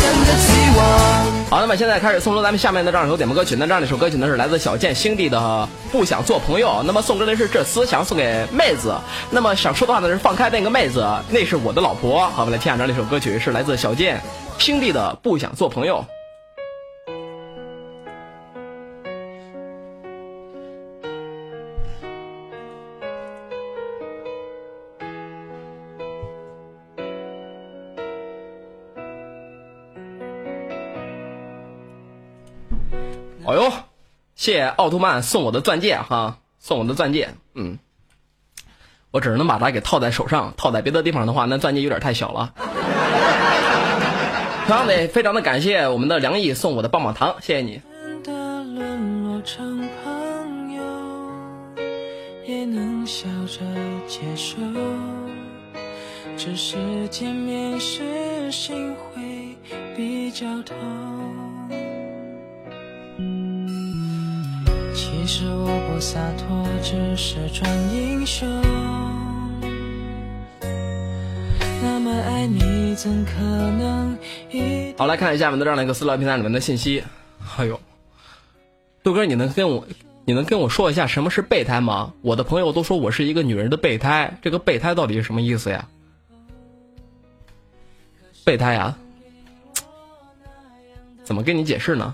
[0.00, 1.11] 想着希望。
[1.52, 3.54] 好，那么现在开始送出咱们下面的这样一首点播歌曲。
[3.58, 5.38] 那这样一首歌曲呢是来自小健兄弟的
[5.92, 6.66] 《不想做朋友》。
[6.82, 8.94] 那么送出的是这厮，想送给妹子。
[9.28, 12.20] 那么想说的话呢是放开那个妹子，那是我的老婆。
[12.30, 14.18] 好，我们来听下这样一首歌曲，是来自小健
[14.56, 16.02] 兄弟的《不想做朋友》。
[33.44, 33.72] 哦呦，
[34.36, 37.78] 谢谢奥特曼送我的钻戒哈，送我的钻戒，嗯，
[39.10, 42.54] 我只能把它给套在手上，套在别的地方的话，那钻戒有点太小了。
[44.66, 47.82] 同样的，非常的感谢我们的梁毅送我的棒棒糖，谢谢你。
[52.46, 53.60] 也能笑着
[54.06, 54.56] 接受。
[56.36, 59.56] 只是见面时心会
[59.94, 61.51] 比较痛。
[65.22, 68.44] 其实我不洒脱，只是装英雄。
[71.80, 74.18] 那么爱你，怎可能
[74.50, 77.04] 一好，来看一下我们的这样的一个私聊平台里面的信息。
[77.56, 77.78] 哎呦，
[79.04, 79.86] 豆哥，你能跟我，
[80.24, 82.12] 你能跟我说一下什么是备胎吗？
[82.20, 85.88] 我的朋友都说我是一个女人的备胎，这个备胎到底是什么意思呀？
[88.44, 88.96] 备胎呀，
[91.22, 92.12] 怎么跟你解释呢？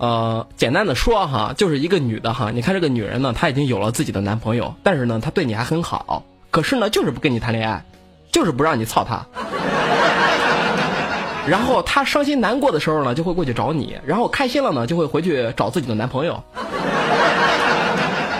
[0.00, 7.84] 呃，简单的说哈，就是一个女的哈，你看这个女人呢，她已经有了自己的男朋友，但是呢，她对你还很好，可是呢，就是不跟你谈恋爱，
[8.32, 9.26] 就是不让你操她。
[11.46, 16.42] 然后她伤心难过的时候呢，就会过去找你；然后开心了呢，就会回去找自己的男朋友。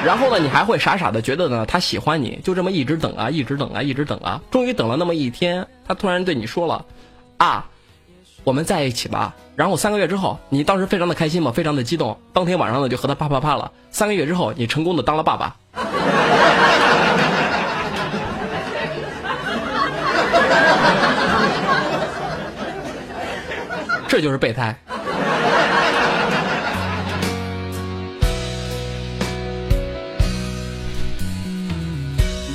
[0.03, 6.87] 然后呢，你还会傻傻的觉得呢，她喜欢你，就这么一直等啊，一直等啊，一直等啊，终于等了那么一天，她突然对你说了，
[7.37, 7.67] 啊，
[8.45, 9.35] 我们在一起吧。
[9.57, 13.71] 然后三个月之后，你当时非常的开心嘛，非常的激动，当天晚上呢就和他啪啪啪了。
[13.91, 15.55] 三个月之后，你成功的当了爸爸。
[24.09, 24.75] 这就是备胎。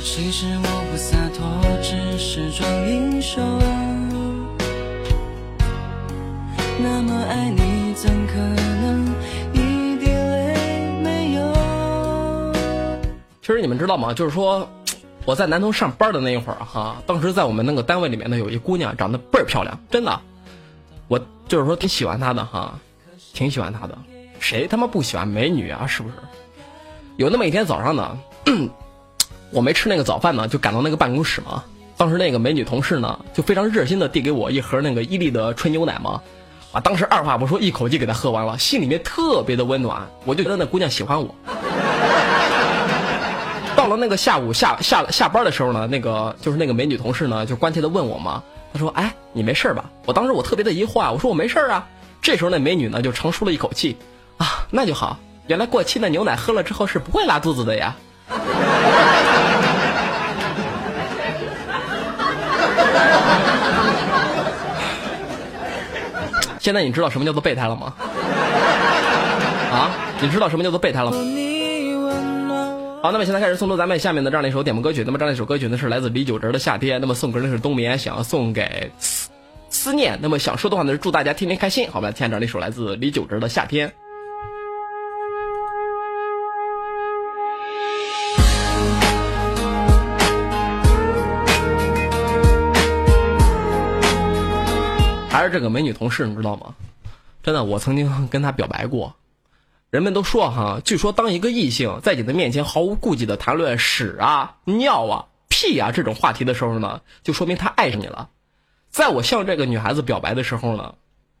[0.04, 1.46] 其实我不洒脱，
[1.82, 4.05] 只是装英雄。
[6.78, 9.14] 那么爱你，怎可能
[9.52, 12.52] 一滴泪没有？
[13.40, 14.12] 其实你们知道吗？
[14.12, 14.68] 就是说，
[15.24, 20.20] 我在南通上班的那一会儿哈，当时在我们那个单位里面呢，有一姑娘长得倍儿漂亮，真的，
[21.08, 21.18] 我
[21.48, 22.78] 就是说挺喜欢她的哈，
[23.32, 23.96] 挺喜欢她的。
[24.38, 25.86] 谁他妈不喜欢美女啊？
[25.86, 26.14] 是不是？
[27.16, 28.18] 有那么一天早上呢，
[29.50, 31.64] 我没吃那个早饭呢，就赶到那个办公室嘛。
[31.96, 36.20] 当时那个美女同事呢，就非常热心的递给我一盒那个伊利的纯牛奶嘛。
[36.72, 40.06] 啊，当时二话不说，一口气给她喝完了，心里面特别的温暖。
[40.24, 41.34] 我就觉得那姑娘喜欢我。
[43.74, 48.42] 到了那个下午下下下班的时候呢，那个就是那个美女同事呢，就关切的问我嘛，
[48.72, 51.86] 她说：“哎，你没事吧？”我当时我特别的疑惑啊，我说我没事啊。
[52.20, 53.96] 这时候那美女呢就长舒了一口气，
[54.38, 57.94] 啊，那就好，原来过期的牛奶喝了之后是不会拉肚子的呀。
[66.66, 67.94] 现在你知道什么叫做备胎了吗？
[69.70, 71.16] 啊，你知道什么叫做备胎了吗？
[73.00, 75.04] 好，那么现在开始送出咱们下面的这样的一首点播歌曲。
[75.06, 76.96] 那么这样一首歌曲呢是来自李玖哲的《夏天》。
[77.00, 79.30] 那么送歌的是冬眠，想要送给思
[79.70, 80.18] 思念。
[80.20, 81.88] 那么想说的话呢是祝大家天天开心。
[81.88, 83.88] 好，我们来听下这样的一首来自李玖哲的《夏天》。
[95.36, 96.74] 还是这个美女同事，你知道吗？
[97.42, 99.14] 真的，我曾经跟她表白过。
[99.90, 108.30] 人们都说哈，据说当一个异性在你的面前毫无顾忌的谈论屎啊、尿啊、屁啊这种话题的时候呢，就说明他爱上你了。
[108.88, 110.94] 在我向这个女孩子表白的时候呢，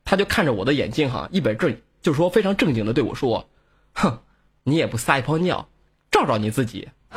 [0.04, 3.48] 她就看着我的眼睛哈，一本正就说非常正经的对我说
[3.96, 4.18] ：“哼，
[4.62, 5.66] 你也不撒一泡尿，
[6.10, 6.86] 照照你自己。”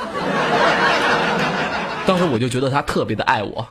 [2.07, 3.67] 当时我就觉得她特别的爱我。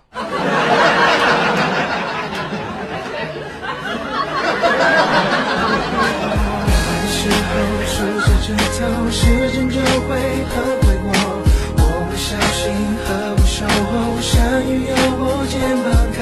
[9.11, 10.09] 时间就会
[10.49, 11.07] 很快过。
[11.77, 12.61] 我不小心
[13.05, 13.07] 和
[13.37, 16.19] 不守候，善于由我肩膀靠，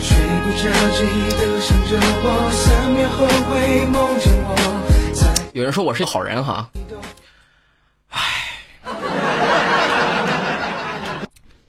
[0.00, 0.08] 睡
[0.42, 0.62] 不着
[0.96, 0.98] 记
[1.36, 2.62] 得想着我，三
[2.92, 3.18] 秒后
[3.48, 3.50] 会
[3.86, 4.48] 梦见我。
[5.12, 5.20] 在
[5.52, 6.68] 有人说我是好人哈，
[8.10, 8.18] 唉，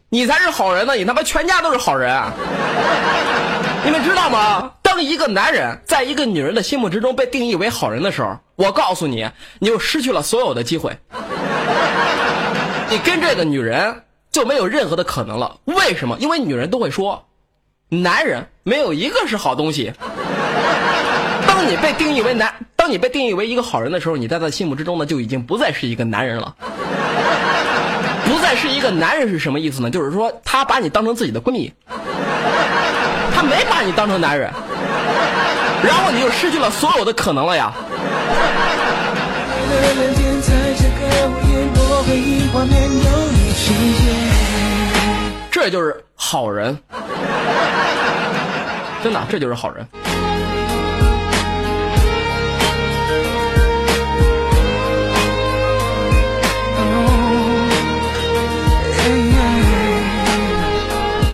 [0.10, 0.96] 你才是好人呢！
[0.96, 2.22] 你他妈全家都是好人、
[3.84, 4.72] 你们知道吗？
[5.02, 9.30] 一个男人在一个女人的心目之中被定义为好人的时候，我告诉你，
[9.60, 10.98] 你就失去了所有的机会，
[12.90, 15.58] 你跟这个女人就没有任何的可能了。
[15.66, 16.18] 为什么？
[16.20, 17.26] 因为女人都会说，
[17.90, 19.94] 男人没有一个是好东西。
[21.48, 26.56] 当你被定义为男，当你被定义为一个好人的时候，你在他心目之中呢，就已经不再是一个男人了。
[28.24, 29.90] 不再是一个男人是什么意思呢？
[29.90, 31.74] 就是说他把你当成自己的闺蜜，
[33.36, 34.52] 他没把你当成男人，
[35.84, 37.74] 然后你就失去了所有的可能了呀。
[40.44, 44.06] 这个午夜，我回忆画面有你情节。
[45.52, 46.78] 这就是好人，
[49.04, 49.88] 真的，这就是好人。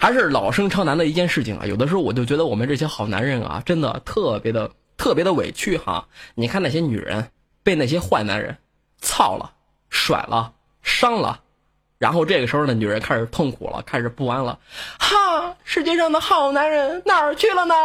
[0.08, 6.08] 还是老生常谈的一件事情啊，有的时候我就觉得我们这些好男人啊，真的特别的特别的委屈哈。
[6.34, 7.30] 你看那些女人
[7.62, 8.56] 被那些坏男人
[9.02, 9.52] 操了、
[9.90, 11.42] 甩了、伤了，
[11.98, 14.58] 然后这个时候呢，女人开始痛苦了，开始不安了，
[14.98, 17.76] 哈，世界上的好男人哪儿去了呢？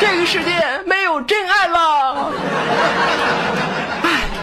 [0.00, 2.32] 这个世界没有真爱了。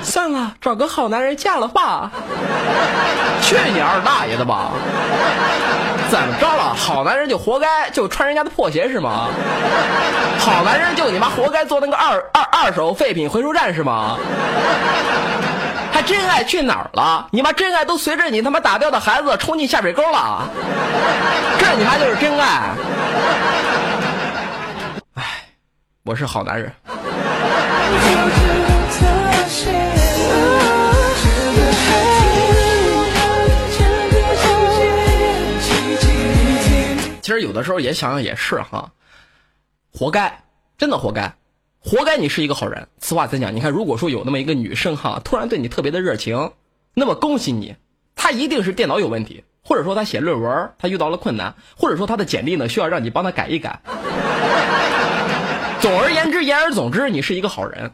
[0.07, 2.09] 算了，找个好男人嫁了吧。
[3.41, 4.71] 去你二大爷的吧！
[6.09, 6.73] 怎么着了？
[6.73, 9.27] 好男人就活该就穿人家的破鞋是吗？
[10.39, 14.17] 好男人就你妈活该做那个二二二手废品回收站是吗？
[15.91, 17.27] 还真爱去哪儿了？
[17.31, 20.47] 你妈真爱都随着你他妈打掉的孩子冲进下水沟了，
[21.59, 22.69] 这你妈就是真爱。
[25.15, 25.23] 唉，
[26.05, 26.71] 我是好男人。
[37.27, 38.93] 其实有的时候也想想也是哈，
[39.91, 40.45] 活该，
[40.77, 41.35] 真的活该，
[41.77, 42.87] 活该你是一个好人。
[42.99, 43.53] 此话怎讲？
[43.53, 46.53] 你看，如果说有那么一个女生哈，突然对你特别的热情，
[46.93, 47.75] 那么恭喜你，
[48.15, 53.81] 她一定是电脑有问题，或者说她写论文她遇到了困难，或者说她的简历呢需要让你帮她改一改。
[55.81, 57.91] 总而言之，言而总之，你是一个好人。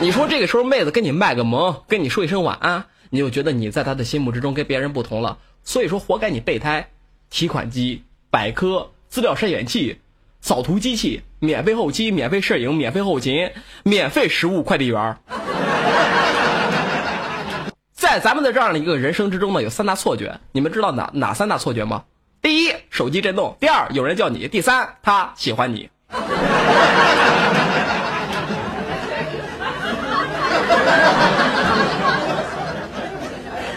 [0.00, 6.88] 你说这个时候妹子跟你卖个萌，跟你说一声晚安，你就觉得你在她的心目之中跟别人不同了，所以说活该你备胎。
[7.32, 9.98] 提款机、百科、资料筛选器、
[10.42, 13.50] 扫图机器、免费后期、免费摄影、免费后勤、
[13.84, 15.16] 免费食物快递员。
[17.90, 22.04] 在咱们的这样的一个人生之中呢，有三大错觉，你们知道哪哪三大错觉吗？
[22.42, 25.88] 第一，手机震动；第二，有人叫你；第三，他喜欢你。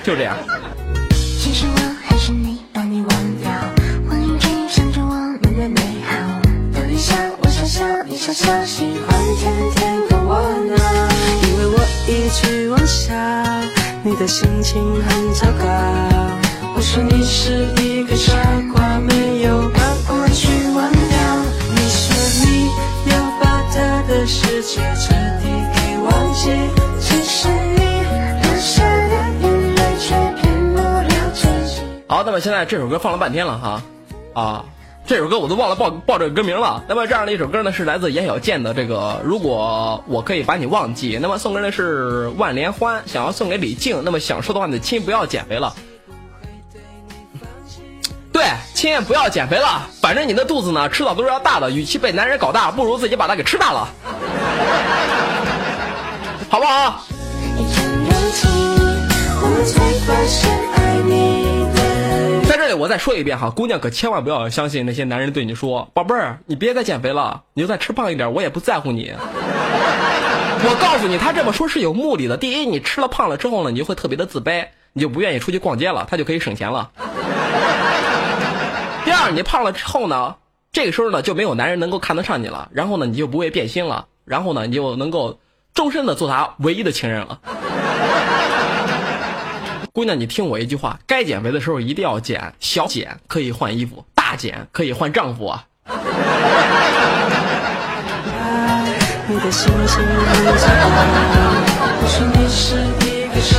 [0.04, 0.36] 就这样。
[8.26, 10.34] 笑，你笑笑，喜欢天天跟我
[10.66, 10.76] 闹。
[11.44, 13.14] 因为我一直妄想
[14.04, 15.66] 你的心情很糟糕。
[16.76, 18.34] 我说你是一个傻
[18.74, 21.18] 瓜，没有把过去忘掉。
[21.70, 22.16] 你说
[22.46, 22.70] 你
[23.12, 25.46] 要把他的世界彻底
[25.76, 26.50] 给忘记，
[27.00, 27.78] 只是你
[28.42, 31.82] 流下的眼泪却骗不了自己。
[32.08, 33.82] 好，那么现在这首歌放了半天了哈，
[34.34, 34.66] 啊，
[35.08, 36.84] 这首歌我都忘了报报这个歌名了。
[36.88, 41.18] 那么这样的一首歌呢，是来自严小健的这个《如果我可以把你忘记》。
[41.22, 44.04] 那么送给的是万联欢，想要送给李静。
[44.04, 45.76] 那么想说的话呢，亲不要减肥了。
[48.32, 48.44] 对，
[48.74, 51.70] 亲不要减肥了，反正你的肚子呢，迟早都是要大的。
[51.70, 53.88] 与其被男人搞大，不如自己把它给吃大了，
[56.50, 57.00] 好不好？
[57.58, 57.62] 一
[58.36, 58.52] 场，
[59.42, 61.45] 我才发现爱你
[62.56, 69.12] 在这里我再说一遍哈，姑娘可千万不要相信那些男人对你说：“宝贝儿，你别再减肥了，你就再吃胖一点，我也不在乎你。
[70.64, 72.38] ”我告诉你，他这么说是有目的的。
[72.38, 76.92] 第一，你吃了胖了之后呢，你就会特别的自卑，你就不愿意出去逛街了，他就可以省钱了。
[79.04, 80.36] 第二，你胖了之后呢，
[80.72, 85.40] 这个时候呢就没有男人能够看得上你了，然后呢你就不会变心了，然后呢你就能够
[85.74, 87.42] 终身的做他唯一的情人了。
[89.96, 95.64] 姑娘，你听我一句话，该减肥的时候一定要减，小减可以换衣服，大减可以换丈夫啊。
[99.26, 100.90] 你的心情很糟糕。
[101.98, 102.76] 我说你是
[103.08, 103.56] 一个傻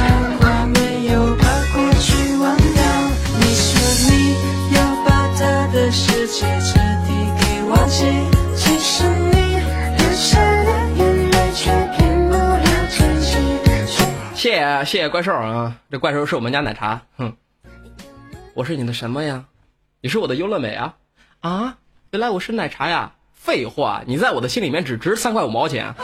[14.85, 17.33] 谢谢怪兽啊，这怪兽是我们家奶茶，哼，
[18.55, 19.45] 我是你的什么呀？
[20.01, 20.95] 你是我的优乐美啊
[21.41, 21.77] 啊！
[22.11, 23.13] 原来我是奶茶呀！
[23.33, 25.95] 废话，你在我的心里面只值三块五毛钱。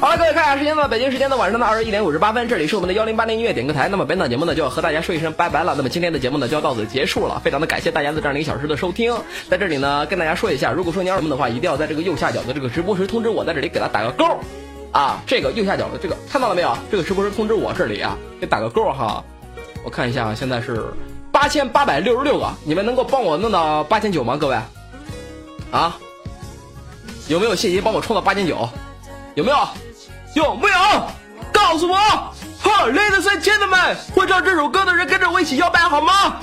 [0.00, 3.88] 好了，各位看一下时间呢，北京时间的晚上的二十一点五十八分，这里是我们的幺零八零音乐点歌台。
[3.88, 5.74] 那么本档节目呢，就要和大家说一声拜拜了。
[5.76, 7.40] 那么今天的节目呢，就要到此结束了。
[7.44, 9.14] 非常的感谢大家的这样一个小时的收听，
[9.48, 14.26] 在这里呢，跟大家说一下，如果说你要什么的话，一定要在这个右下角的这个直播时通知我，在这里给他打个勾
[14.92, 15.20] 啊。
[15.26, 16.76] 这个右下角的这个看到了没有？
[16.90, 19.22] 这个是不是通知我这里啊，给打个勾哈。
[19.84, 20.84] 我看一下，现在是
[21.32, 24.36] 八千八百六十六个，你们能够帮我弄到八千九吗？
[24.36, 24.56] 各位
[25.72, 25.96] 啊，
[27.26, 28.68] 有没有信心帮我冲到八千九？
[29.34, 29.56] 有没有？
[30.34, 30.74] 有没有？
[31.52, 31.96] 告诉我！
[31.96, 36.12] 哈，Ladies and gentlemen，会唱这首歌的人跟着我一起摇摆好吗？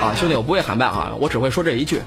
[0.00, 2.00] 啊，兄弟，我不会喊麦哈，我只会说这一句。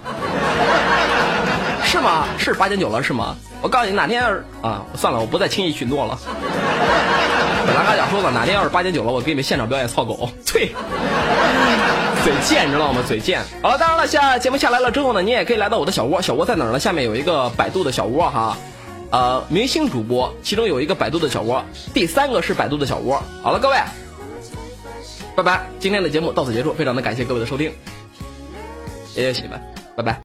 [1.87, 2.27] 是吗？
[2.37, 3.35] 是八千九了是吗？
[3.61, 6.19] 我告诉你，哪天要是啊，算了，我不再轻易许诺了。
[7.65, 10.29] 本来还想说呢，哪天要是八千九了，我给你们现场表演操狗。
[10.45, 10.71] 对，
[12.23, 13.01] 嘴贱，你知道吗？
[13.07, 13.41] 嘴贱。
[13.61, 16.79] 好了，当然了，下节目下来了之后呢，你也可以来到我的小窝，小窝在哪儿呢？
[16.79, 18.57] 下面有一个百度的小窝哈。
[19.09, 21.63] 呃，明星主播，其中有一个百度的小窝，
[21.93, 23.23] 第三个是百度的小窝。
[23.41, 23.77] 好了，各位，
[25.35, 27.71] 拜拜，今天的节目到此结束，非常的感谢各位的收听，
[29.13, 29.59] 谢谢你们，
[29.95, 30.15] 拜拜。